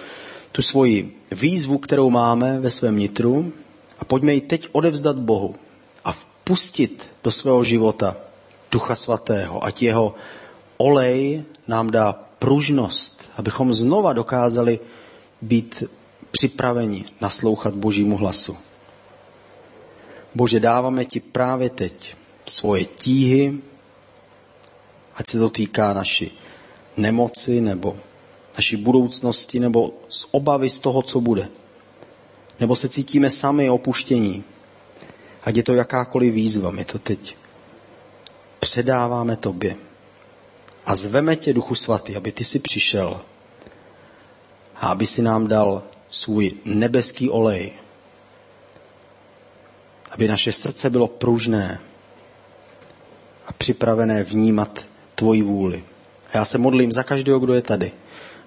tu 0.52 0.62
svoji 0.62 1.16
výzvu, 1.30 1.78
kterou 1.78 2.10
máme 2.10 2.60
ve 2.60 2.70
svém 2.70 2.98
nitru 2.98 3.52
a 3.98 4.04
pojďme 4.04 4.34
ji 4.34 4.40
teď 4.40 4.68
odevzdat 4.72 5.16
Bohu 5.18 5.54
a 6.04 6.12
vpustit 6.12 7.10
do 7.24 7.30
svého 7.30 7.64
života 7.64 8.16
Ducha 8.72 8.94
Svatého, 8.94 9.64
ať 9.64 9.82
jeho 9.82 10.14
olej 10.76 11.44
nám 11.68 11.90
dá 11.90 12.12
pružnost, 12.38 13.30
abychom 13.36 13.72
znova 13.72 14.12
dokázali 14.12 14.80
být 15.42 15.84
připraveni 16.30 17.04
naslouchat 17.20 17.74
Božímu 17.74 18.16
hlasu. 18.16 18.56
Bože, 20.34 20.60
dáváme 20.60 21.04
ti 21.04 21.20
právě 21.20 21.70
teď 21.70 22.16
svoje 22.46 22.84
tíhy, 22.84 23.58
ať 25.14 25.26
se 25.26 25.38
to 25.38 25.50
týká 25.50 25.92
naší 25.92 26.38
nemoci 26.96 27.60
nebo 27.60 27.96
naší 28.54 28.76
budoucnosti 28.76 29.60
nebo 29.60 29.92
z 30.08 30.26
obavy 30.30 30.70
z 30.70 30.80
toho, 30.80 31.02
co 31.02 31.20
bude. 31.20 31.48
Nebo 32.60 32.76
se 32.76 32.88
cítíme 32.88 33.30
sami 33.30 33.70
opuštění. 33.70 34.44
Ať 35.42 35.56
je 35.56 35.62
to 35.62 35.74
jakákoliv 35.74 36.34
výzva, 36.34 36.70
my 36.70 36.84
to 36.84 36.98
teď 36.98 37.36
předáváme 38.58 39.36
tobě. 39.36 39.76
A 40.84 40.94
zveme 40.94 41.36
tě, 41.36 41.52
Duchu 41.52 41.74
Svatý, 41.74 42.16
aby 42.16 42.32
ty 42.32 42.44
si 42.44 42.58
přišel 42.58 43.20
a 44.76 44.88
aby 44.88 45.06
si 45.06 45.22
nám 45.22 45.48
dal 45.48 45.82
svůj 46.10 46.52
nebeský 46.64 47.30
olej, 47.30 47.72
aby 50.10 50.28
naše 50.28 50.52
srdce 50.52 50.90
bylo 50.90 51.08
pružné 51.08 51.80
a 53.46 53.52
připravené 53.52 54.22
vnímat 54.22 54.84
tvoji 55.14 55.42
vůli. 55.42 55.84
A 56.32 56.38
já 56.38 56.44
se 56.44 56.58
modlím 56.58 56.92
za 56.92 57.02
každého, 57.02 57.38
kdo 57.38 57.54
je 57.54 57.62
tady. 57.62 57.92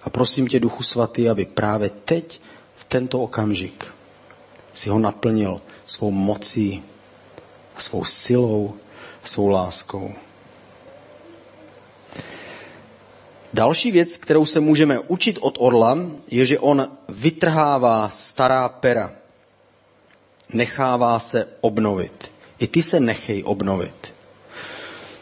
A 0.04 0.10
prosím 0.10 0.48
tě, 0.48 0.60
Duchu 0.60 0.84
Svatý, 0.84 1.30
aby 1.30 1.46
právě 1.46 1.90
teď, 1.90 2.42
v 2.76 2.84
tento 2.84 3.22
okamžik, 3.22 3.86
si 4.74 4.90
ho 4.90 5.00
naplnil 5.00 5.62
svou 5.86 6.12
mocí 6.12 6.84
a 7.76 7.82
svou 7.82 8.06
silou 8.06 8.74
a 9.24 9.28
svou 9.28 9.48
láskou. 9.48 10.14
Další 13.54 13.92
věc, 13.92 14.18
kterou 14.18 14.46
se 14.46 14.60
můžeme 14.60 15.00
učit 15.00 15.38
od 15.42 15.58
orla, 15.60 15.98
je, 16.32 16.46
že 16.46 16.60
on 16.60 16.88
vytrhává 17.10 18.10
stará 18.10 18.70
pera. 18.70 19.12
Nechává 20.54 21.20
se 21.20 21.48
obnovit. 21.62 22.32
I 22.60 22.68
ty 22.68 22.82
se 22.82 23.00
nechej 23.00 23.44
obnovit. 23.46 24.14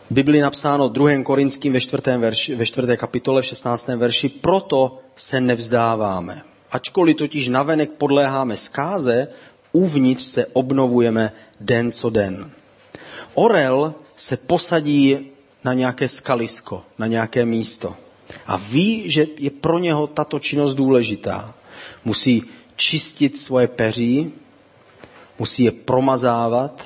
V 0.09 0.13
Biblii 0.13 0.41
napsáno 0.41 0.89
2. 0.89 1.23
Korinským 1.23 1.73
ve 1.73 1.79
4. 1.79 2.03
Verši, 2.17 2.55
ve 2.55 2.65
4. 2.65 2.97
kapitole 2.97 3.41
v 3.41 3.45
16. 3.45 3.87
verši, 3.87 4.29
proto 4.29 4.99
se 5.15 5.41
nevzdáváme. 5.41 6.41
Ačkoliv 6.71 7.17
totiž 7.17 7.47
navenek 7.47 7.91
podléháme 7.91 8.55
zkáze, 8.55 9.27
uvnitř 9.71 10.23
se 10.23 10.45
obnovujeme 10.45 11.33
den 11.59 11.91
co 11.91 12.09
den. 12.09 12.51
Orel 13.33 13.93
se 14.15 14.37
posadí 14.37 15.31
na 15.63 15.73
nějaké 15.73 16.07
skalisko, 16.07 16.83
na 16.97 17.07
nějaké 17.07 17.45
místo 17.45 17.95
a 18.45 18.57
ví, 18.57 19.09
že 19.09 19.27
je 19.37 19.49
pro 19.51 19.79
něho 19.79 20.07
tato 20.07 20.39
činnost 20.39 20.73
důležitá. 20.73 21.53
Musí 22.05 22.43
čistit 22.75 23.37
svoje 23.37 23.67
peří, 23.67 24.33
musí 25.39 25.63
je 25.63 25.71
promazávat 25.71 26.83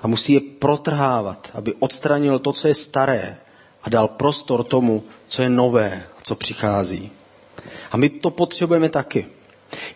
a 0.00 0.08
musí 0.08 0.32
je 0.32 0.40
protrhávat, 0.40 1.50
aby 1.54 1.74
odstranil 1.74 2.38
to, 2.38 2.52
co 2.52 2.68
je 2.68 2.74
staré 2.74 3.36
a 3.82 3.90
dal 3.90 4.08
prostor 4.08 4.64
tomu, 4.64 5.02
co 5.28 5.42
je 5.42 5.48
nové, 5.48 6.02
co 6.22 6.34
přichází. 6.34 7.10
A 7.90 7.96
my 7.96 8.08
to 8.08 8.30
potřebujeme 8.30 8.88
taky. 8.88 9.26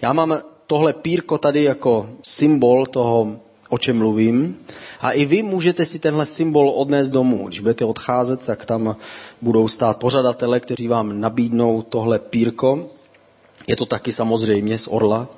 Já 0.02 0.12
mám 0.12 0.38
tohle 0.66 0.92
pírko 0.92 1.38
tady 1.38 1.64
jako 1.64 2.10
symbol 2.22 2.86
toho, 2.86 3.40
o 3.70 3.78
čem 3.78 3.98
mluvím. 3.98 4.58
A 5.00 5.10
i 5.10 5.24
vy 5.24 5.42
můžete 5.42 5.86
si 5.86 5.98
tenhle 5.98 6.26
symbol 6.26 6.70
odnést 6.70 7.10
domů. 7.10 7.48
Když 7.48 7.60
budete 7.60 7.84
odcházet, 7.84 8.46
tak 8.46 8.64
tam 8.64 8.96
budou 9.42 9.68
stát 9.68 9.96
pořadatele, 9.98 10.60
kteří 10.60 10.88
vám 10.88 11.20
nabídnou 11.20 11.82
tohle 11.82 12.18
pírko. 12.18 12.90
Je 13.66 13.76
to 13.76 13.86
taky 13.86 14.12
samozřejmě 14.12 14.78
z 14.78 14.88
orla. 14.90 15.28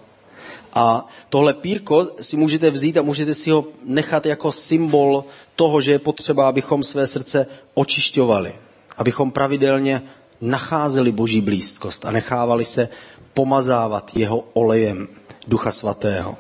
A 0.75 1.09
tohle 1.29 1.55
pírko 1.55 2.11
si 2.21 2.37
můžete 2.37 2.71
vzít 2.71 2.97
a 2.97 3.03
můžete 3.03 3.35
si 3.35 3.51
ho 3.51 3.65
nechat 3.85 4.27
jako 4.27 4.53
symbol 4.53 5.25
toho, 5.57 5.81
že 5.81 5.93
je 5.93 5.99
potřeba, 5.99 6.49
abychom 6.49 6.83
své 6.83 7.07
srdce 7.07 7.47
očišťovali. 7.75 8.55
Abychom 8.97 9.31
pravidelně 9.31 10.03
nacházeli 10.41 11.13
boží 11.13 11.41
blízkost 11.41 12.05
a 12.05 12.11
nechávali 12.11 12.65
se 12.65 12.89
pomazávat 13.35 14.11
jeho 14.15 14.45
olejem 14.53 15.09
Ducha 15.47 15.71
Svatého. 15.71 16.37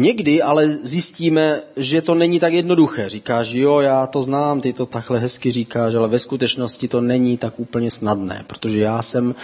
Někdy 0.00 0.42
ale 0.42 0.68
zjistíme, 0.82 1.62
že 1.76 2.02
to 2.02 2.14
není 2.14 2.40
tak 2.40 2.52
jednoduché. 2.52 3.08
Říkáš, 3.08 3.50
jo, 3.52 3.80
já 3.80 4.06
to 4.06 4.22
znám, 4.22 4.60
ty 4.60 4.72
to 4.72 4.86
takhle 4.86 5.18
hezky 5.18 5.52
říkáš, 5.52 5.94
ale 5.94 6.08
ve 6.08 6.18
skutečnosti 6.18 6.88
to 6.88 7.00
není 7.00 7.36
tak 7.36 7.60
úplně 7.60 7.90
snadné, 7.90 8.44
protože 8.46 8.80
já 8.80 9.02
jsem 9.02 9.34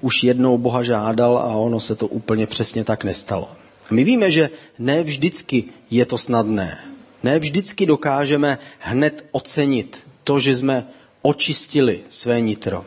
už 0.00 0.24
jednou 0.24 0.58
Boha 0.58 0.82
žádal 0.82 1.38
a 1.38 1.56
ono 1.56 1.80
se 1.80 1.94
to 1.94 2.06
úplně 2.06 2.46
přesně 2.46 2.84
tak 2.84 3.04
nestalo. 3.04 3.50
My 3.90 4.04
víme, 4.04 4.30
že 4.30 4.50
ne 4.78 5.02
vždycky 5.02 5.64
je 5.90 6.04
to 6.06 6.18
snadné. 6.18 6.78
Ne 7.22 7.38
vždycky 7.38 7.86
dokážeme 7.86 8.58
hned 8.78 9.24
ocenit 9.32 10.02
to, 10.24 10.38
že 10.38 10.56
jsme 10.56 10.86
očistili 11.22 12.00
své 12.10 12.40
nitro. 12.40 12.84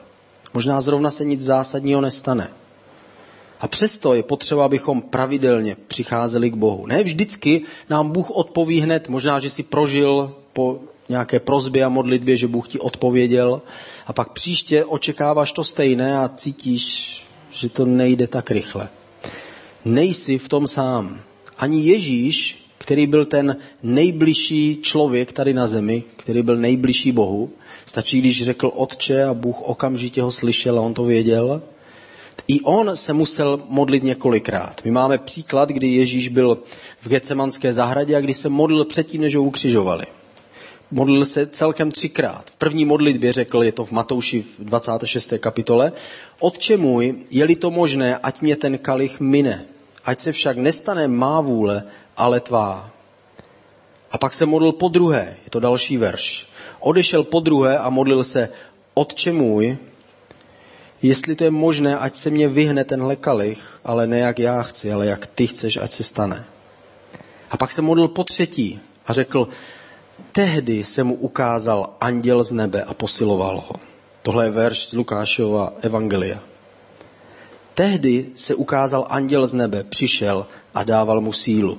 Možná 0.53 0.81
zrovna 0.81 1.09
se 1.09 1.25
nic 1.25 1.41
zásadního 1.41 2.01
nestane. 2.01 2.49
A 3.59 3.67
přesto 3.67 4.13
je 4.13 4.23
potřeba, 4.23 4.65
abychom 4.65 5.01
pravidelně 5.01 5.75
přicházeli 5.87 6.49
k 6.49 6.55
Bohu. 6.55 6.85
Ne 6.87 7.03
vždycky 7.03 7.61
nám 7.89 8.11
Bůh 8.11 8.31
odpoví 8.31 8.81
hned, 8.81 9.09
možná, 9.09 9.39
že 9.39 9.49
si 9.49 9.63
prožil 9.63 10.35
po 10.53 10.79
nějaké 11.09 11.39
prozbě 11.39 11.83
a 11.83 11.89
modlitbě, 11.89 12.37
že 12.37 12.47
Bůh 12.47 12.67
ti 12.67 12.79
odpověděl 12.79 13.61
a 14.07 14.13
pak 14.13 14.33
příště 14.33 14.85
očekáváš 14.85 15.51
to 15.51 15.63
stejné 15.63 16.17
a 16.17 16.29
cítíš, 16.29 17.25
že 17.51 17.69
to 17.69 17.85
nejde 17.85 18.27
tak 18.27 18.51
rychle. 18.51 18.89
Nejsi 19.85 20.37
v 20.37 20.49
tom 20.49 20.67
sám. 20.67 21.21
Ani 21.57 21.83
Ježíš, 21.83 22.65
který 22.77 23.07
byl 23.07 23.25
ten 23.25 23.57
nejbližší 23.83 24.79
člověk 24.81 25.33
tady 25.33 25.53
na 25.53 25.67
zemi, 25.67 26.03
který 26.17 26.41
byl 26.41 26.57
nejbližší 26.57 27.11
Bohu, 27.11 27.49
stačí, 27.85 28.19
když 28.19 28.43
řekl 28.43 28.71
Otče 28.75 29.23
a 29.23 29.33
Bůh 29.33 29.61
okamžitě 29.61 30.21
ho 30.21 30.31
slyšel 30.31 30.79
a 30.79 30.81
on 30.81 30.93
to 30.93 31.03
věděl, 31.03 31.61
i 32.47 32.61
on 32.61 32.95
se 32.95 33.13
musel 33.13 33.63
modlit 33.69 34.03
několikrát. 34.03 34.81
My 34.85 34.91
máme 34.91 35.17
příklad, 35.17 35.69
kdy 35.69 35.87
Ježíš 35.87 36.27
byl 36.27 36.57
v 37.01 37.09
Getsemanské 37.09 37.73
zahradě 37.73 38.15
a 38.15 38.21
kdy 38.21 38.33
se 38.33 38.49
modlil 38.49 38.85
předtím, 38.85 39.21
než 39.21 39.35
ho 39.35 39.43
ukřižovali. 39.43 40.05
Modlil 40.91 41.25
se 41.25 41.47
celkem 41.47 41.91
třikrát. 41.91 42.51
V 42.51 42.55
první 42.55 42.85
modlitbě 42.85 43.33
řekl, 43.33 43.63
je 43.63 43.71
to 43.71 43.85
v 43.85 43.91
Matouši 43.91 44.41
v 44.41 44.63
26. 44.63 45.33
kapitole, 45.39 45.91
Otče 46.39 46.77
můj, 46.77 47.15
je-li 47.31 47.55
to 47.55 47.71
možné, 47.71 48.17
ať 48.17 48.41
mě 48.41 48.55
ten 48.55 48.77
kalich 48.77 49.19
mine, 49.19 49.65
ať 50.05 50.19
se 50.19 50.31
však 50.31 50.57
nestane 50.57 51.07
má 51.07 51.41
vůle, 51.41 51.83
ale 52.17 52.39
tvá. 52.39 52.91
A 54.11 54.17
pak 54.17 54.33
se 54.33 54.45
modlil 54.45 54.71
po 54.71 54.87
druhé, 54.87 55.35
je 55.43 55.49
to 55.49 55.59
další 55.59 55.97
verš. 55.97 56.47
Odešel 56.79 57.23
po 57.23 57.39
druhé 57.39 57.77
a 57.77 57.89
modlil 57.89 58.23
se, 58.23 58.49
Otče 58.93 59.31
můj, 59.31 59.77
jestli 61.01 61.35
to 61.35 61.43
je 61.43 61.51
možné, 61.51 61.97
ať 61.97 62.15
se 62.15 62.29
mě 62.29 62.47
vyhne 62.47 62.83
tenhle 62.83 63.15
kalich, 63.15 63.79
ale 63.83 64.07
ne 64.07 64.19
jak 64.19 64.39
já 64.39 64.61
chci, 64.61 64.93
ale 64.93 65.05
jak 65.05 65.27
ty 65.27 65.47
chceš, 65.47 65.77
ať 65.77 65.91
se 65.91 66.03
stane. 66.03 66.45
A 67.51 67.57
pak 67.57 67.71
se 67.71 67.81
modlil 67.81 68.07
po 68.07 68.23
třetí 68.23 68.79
a 69.05 69.13
řekl, 69.13 69.47
tehdy 70.31 70.83
se 70.83 71.03
mu 71.03 71.15
ukázal 71.15 71.93
anděl 72.01 72.43
z 72.43 72.51
nebe 72.51 72.83
a 72.83 72.93
posiloval 72.93 73.63
ho. 73.67 73.75
Tohle 74.21 74.45
je 74.45 74.51
verš 74.51 74.87
z 74.87 74.93
Lukášova 74.93 75.73
Evangelia. 75.81 76.39
Tehdy 77.73 78.25
se 78.35 78.55
ukázal 78.55 79.07
anděl 79.09 79.47
z 79.47 79.53
nebe, 79.53 79.83
přišel 79.83 80.47
a 80.73 80.83
dával 80.83 81.21
mu 81.21 81.33
sílu. 81.33 81.77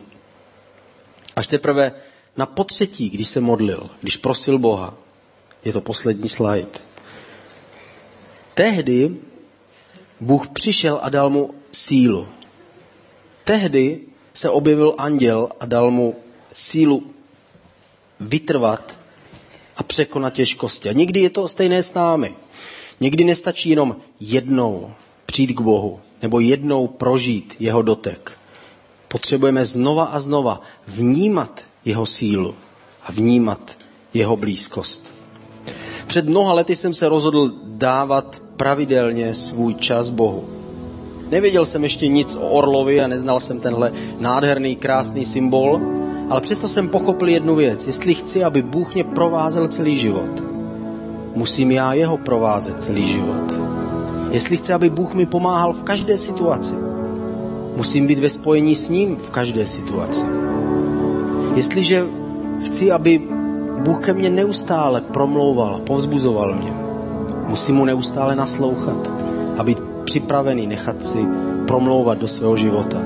Až 1.36 1.46
teprve 1.46 1.92
na 2.36 2.46
potřetí, 2.46 3.10
když 3.10 3.28
se 3.28 3.40
modlil, 3.40 3.90
když 4.00 4.16
prosil 4.16 4.58
Boha, 4.58 4.94
je 5.64 5.72
to 5.72 5.80
poslední 5.80 6.28
slide, 6.28 6.85
Tehdy 8.56 9.16
Bůh 10.20 10.48
přišel 10.48 10.98
a 11.02 11.08
dal 11.08 11.30
mu 11.30 11.50
sílu. 11.72 12.28
Tehdy 13.44 14.00
se 14.34 14.50
objevil 14.50 14.94
anděl 14.98 15.48
a 15.60 15.66
dal 15.66 15.90
mu 15.90 16.16
sílu 16.52 17.10
vytrvat 18.20 18.98
a 19.76 19.82
překonat 19.82 20.32
těžkosti. 20.32 20.88
A 20.88 20.92
někdy 20.92 21.20
je 21.20 21.30
to 21.30 21.48
stejné 21.48 21.82
s 21.82 21.94
námi. 21.94 22.34
Někdy 23.00 23.24
nestačí 23.24 23.70
jenom 23.70 23.96
jednou 24.20 24.92
přijít 25.26 25.52
k 25.52 25.60
Bohu 25.60 26.00
nebo 26.22 26.40
jednou 26.40 26.86
prožít 26.86 27.56
jeho 27.58 27.82
dotek. 27.82 28.38
Potřebujeme 29.08 29.64
znova 29.64 30.04
a 30.04 30.20
znova 30.20 30.62
vnímat 30.86 31.60
jeho 31.84 32.06
sílu 32.06 32.54
a 33.02 33.12
vnímat 33.12 33.76
jeho 34.14 34.36
blízkost. 34.36 35.15
Před 36.06 36.28
mnoha 36.28 36.52
lety 36.52 36.76
jsem 36.76 36.94
se 36.94 37.08
rozhodl 37.08 37.52
dávat 37.64 38.42
pravidelně 38.56 39.34
svůj 39.34 39.74
čas 39.74 40.10
Bohu. 40.10 40.44
Nevěděl 41.30 41.64
jsem 41.64 41.82
ještě 41.82 42.08
nic 42.08 42.34
o 42.34 42.48
orlovi 42.48 43.00
a 43.00 43.06
neznal 43.06 43.40
jsem 43.40 43.60
tenhle 43.60 43.92
nádherný, 44.20 44.76
krásný 44.76 45.24
symbol, 45.24 45.80
ale 46.30 46.40
přesto 46.40 46.68
jsem 46.68 46.88
pochopil 46.88 47.28
jednu 47.28 47.54
věc. 47.54 47.86
Jestli 47.86 48.14
chci, 48.14 48.44
aby 48.44 48.62
Bůh 48.62 48.94
mě 48.94 49.04
provázel 49.04 49.68
celý 49.68 49.96
život, 49.96 50.42
musím 51.34 51.70
já 51.70 51.92
jeho 51.92 52.16
provázet 52.16 52.82
celý 52.82 53.06
život. 53.06 53.52
Jestli 54.30 54.56
chci, 54.56 54.72
aby 54.72 54.90
Bůh 54.90 55.14
mi 55.14 55.26
pomáhal 55.26 55.72
v 55.72 55.82
každé 55.82 56.16
situaci, 56.16 56.74
musím 57.76 58.06
být 58.06 58.18
ve 58.18 58.28
spojení 58.28 58.74
s 58.74 58.88
ním 58.88 59.16
v 59.16 59.30
každé 59.30 59.66
situaci. 59.66 60.24
Jestliže 61.54 62.06
chci, 62.64 62.92
aby 62.92 63.22
Bůh 63.78 64.04
ke 64.04 64.12
mně 64.12 64.30
neustále 64.30 65.00
promlouval, 65.00 65.80
povzbuzoval 65.86 66.54
mě, 66.54 66.72
musím 67.46 67.76
mu 67.76 67.84
neustále 67.84 68.36
naslouchat 68.36 69.10
a 69.58 69.64
být 69.64 69.78
připravený 70.04 70.66
nechat 70.66 71.04
si 71.04 71.26
promlouvat 71.66 72.18
do 72.18 72.28
svého 72.28 72.56
života. 72.56 72.98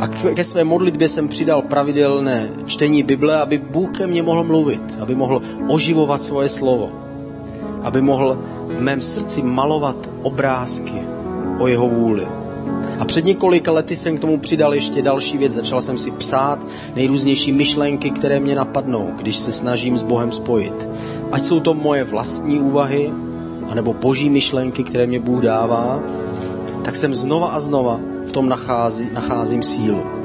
A 0.00 0.08
ke 0.08 0.44
své 0.44 0.64
modlitbě 0.64 1.08
jsem 1.08 1.28
přidal 1.28 1.62
pravidelné 1.62 2.50
čtení 2.66 3.02
Bible, 3.02 3.40
aby 3.40 3.58
Bůh 3.58 3.98
ke 3.98 4.06
mně 4.06 4.22
mohl 4.22 4.44
mluvit, 4.44 4.82
aby 5.00 5.14
mohl 5.14 5.42
oživovat 5.68 6.22
svoje 6.22 6.48
slovo, 6.48 6.90
aby 7.82 8.00
mohl 8.00 8.38
v 8.66 8.80
mém 8.80 9.00
srdci 9.00 9.42
malovat 9.42 10.10
obrázky 10.22 11.02
o 11.58 11.66
jeho 11.66 11.88
vůli. 11.88 12.41
A 12.98 13.04
před 13.04 13.24
několika 13.24 13.72
lety 13.72 13.96
jsem 13.96 14.18
k 14.18 14.20
tomu 14.20 14.38
přidal 14.38 14.74
ještě 14.74 15.02
další 15.02 15.38
věc. 15.38 15.52
Začal 15.52 15.82
jsem 15.82 15.98
si 15.98 16.10
psát 16.10 16.58
nejrůznější 16.94 17.52
myšlenky, 17.52 18.10
které 18.10 18.40
mě 18.40 18.54
napadnou, 18.54 19.10
když 19.16 19.36
se 19.36 19.52
snažím 19.52 19.98
s 19.98 20.02
Bohem 20.02 20.32
spojit. 20.32 20.88
Ať 21.32 21.44
jsou 21.44 21.60
to 21.60 21.74
moje 21.74 22.04
vlastní 22.04 22.60
úvahy, 22.60 23.12
anebo 23.68 23.94
boží 23.94 24.30
myšlenky, 24.30 24.84
které 24.84 25.06
mě 25.06 25.20
Bůh 25.20 25.42
dává, 25.42 26.00
tak 26.84 26.96
jsem 26.96 27.14
znova 27.14 27.46
a 27.48 27.60
znova 27.60 28.00
v 28.28 28.32
tom 28.32 28.48
nachází, 28.48 29.08
nacházím 29.12 29.62
sílu. 29.62 30.21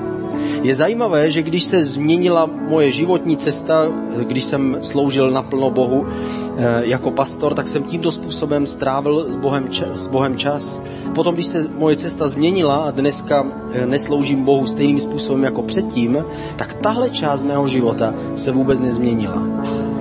Je 0.61 0.75
zajímavé, 0.75 1.31
že 1.31 1.41
když 1.41 1.63
se 1.63 1.85
změnila 1.85 2.45
moje 2.45 2.91
životní 2.91 3.37
cesta, 3.37 3.87
když 4.23 4.43
jsem 4.43 4.77
sloužil 4.81 5.31
naplno 5.31 5.69
Bohu 5.71 6.07
eh, 6.07 6.81
jako 6.85 7.11
pastor, 7.11 7.53
tak 7.53 7.67
jsem 7.67 7.83
tímto 7.83 8.11
způsobem 8.11 8.67
strávil 8.67 9.31
s 9.31 9.35
Bohem, 9.35 9.69
čas, 9.69 9.97
s 9.97 10.07
Bohem 10.07 10.37
čas. 10.37 10.81
Potom, 11.15 11.33
když 11.33 11.45
se 11.45 11.67
moje 11.77 11.95
cesta 11.95 12.27
změnila 12.27 12.75
a 12.75 12.91
dneska 12.91 13.45
eh, 13.71 13.85
nesloužím 13.85 14.43
Bohu 14.43 14.67
stejným 14.67 14.99
způsobem 14.99 15.43
jako 15.43 15.61
předtím, 15.61 16.17
tak 16.55 16.73
tahle 16.73 17.09
část 17.09 17.43
mého 17.43 17.67
života 17.67 18.13
se 18.35 18.51
vůbec 18.51 18.79
nezměnila. 18.79 19.43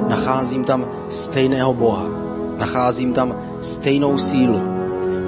Nacházím 0.08 0.64
tam 0.64 0.86
stejného 1.10 1.74
Boha 1.74 2.26
Nacházím 2.58 3.12
tam 3.12 3.36
stejnou 3.60 4.18
sílu. 4.18 4.60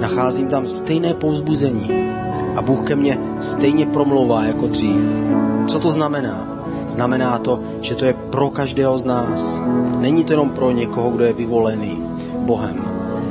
Nacházím 0.01 0.47
tam 0.47 0.65
stejné 0.65 1.13
povzbuzení. 1.13 1.89
A 2.59 2.61
Bůh 2.61 2.87
ke 2.87 2.95
mně 2.95 3.17
stejně 3.39 3.85
promlouvá 3.85 4.43
jako 4.43 4.67
dřív. 4.67 4.99
Co 5.67 5.79
to 5.79 5.89
znamená? 5.89 6.47
Znamená 6.89 7.39
to, 7.39 7.59
že 7.81 7.95
to 7.95 8.05
je 8.05 8.13
pro 8.13 8.49
každého 8.49 8.97
z 8.97 9.05
nás. 9.05 9.59
Není 9.97 10.23
to 10.23 10.33
jenom 10.33 10.49
pro 10.49 10.71
někoho, 10.71 11.09
kdo 11.09 11.23
je 11.23 11.33
vyvolený 11.33 12.03
Bohem. 12.35 12.83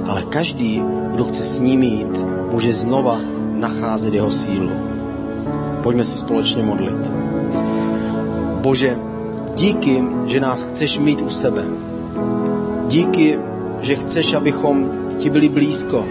Ale 0.07 0.23
každý, 0.23 0.83
kdo 1.13 1.25
chce 1.25 1.43
s 1.43 1.59
ním 1.59 1.83
jít, 1.83 2.25
může 2.53 2.75
znova 2.75 3.21
nacházet 3.53 4.15
jeho 4.15 4.31
sílu. 4.31 4.71
Pojďme 5.83 6.05
se 6.05 6.19
společně 6.19 6.63
modlit. 6.63 7.11
Bože, 8.61 8.97
díky, 9.55 10.05
že 10.27 10.41
nás 10.41 10.63
chceš 10.63 10.99
mít 10.99 11.23
u 11.23 11.29
sebe. 11.29 11.65
Díky, 12.89 13.39
že 13.81 13.97
chceš, 13.97 14.35
abychom 14.35 14.91
ti 15.19 15.31
byli 15.31 15.49
blízko 15.49 16.05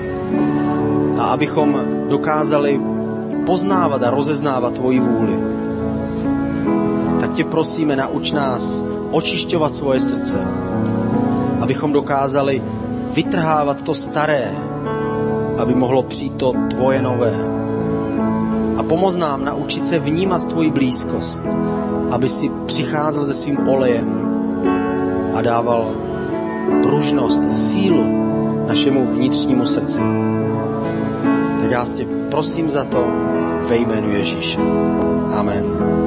a 1.17 1.23
abychom 1.23 1.81
dokázali 2.09 2.96
poznávat 3.47 4.03
a 4.03 4.09
rozeznávat 4.11 4.73
tvoji 4.73 4.99
vůli. 4.99 5.35
Tak 7.19 7.33
tě 7.33 7.43
prosíme, 7.43 7.95
nauč 7.95 8.31
nás 8.31 8.83
očišťovat 9.11 9.75
svoje 9.75 9.99
srdce, 9.99 10.37
abychom 11.61 11.93
dokázali 11.93 12.61
vytrhávat 13.15 13.81
to 13.81 13.95
staré, 13.95 14.51
aby 15.57 15.75
mohlo 15.75 16.03
přijít 16.03 16.37
to 16.37 16.53
tvoje 16.69 17.01
nové. 17.01 17.33
A 18.77 18.83
pomoz 18.83 19.15
nám 19.15 19.45
naučit 19.45 19.87
se 19.87 19.99
vnímat 19.99 20.45
tvoji 20.45 20.71
blízkost, 20.71 21.43
aby 22.11 22.29
si 22.29 22.51
přicházel 22.65 23.25
se 23.25 23.33
svým 23.33 23.69
olejem 23.69 24.11
a 25.33 25.41
dával 25.41 25.95
pružnost, 26.83 27.51
sílu 27.51 28.03
našemu 28.67 29.05
vnitřnímu 29.05 29.65
srdci. 29.65 30.01
Já 31.69 31.85
tě 31.85 32.05
prosím 32.31 32.69
za 32.69 32.83
to 32.83 33.07
ve 33.69 33.77
jménu 33.77 34.09
Ježíše. 34.09 34.59
Amen. 35.33 36.06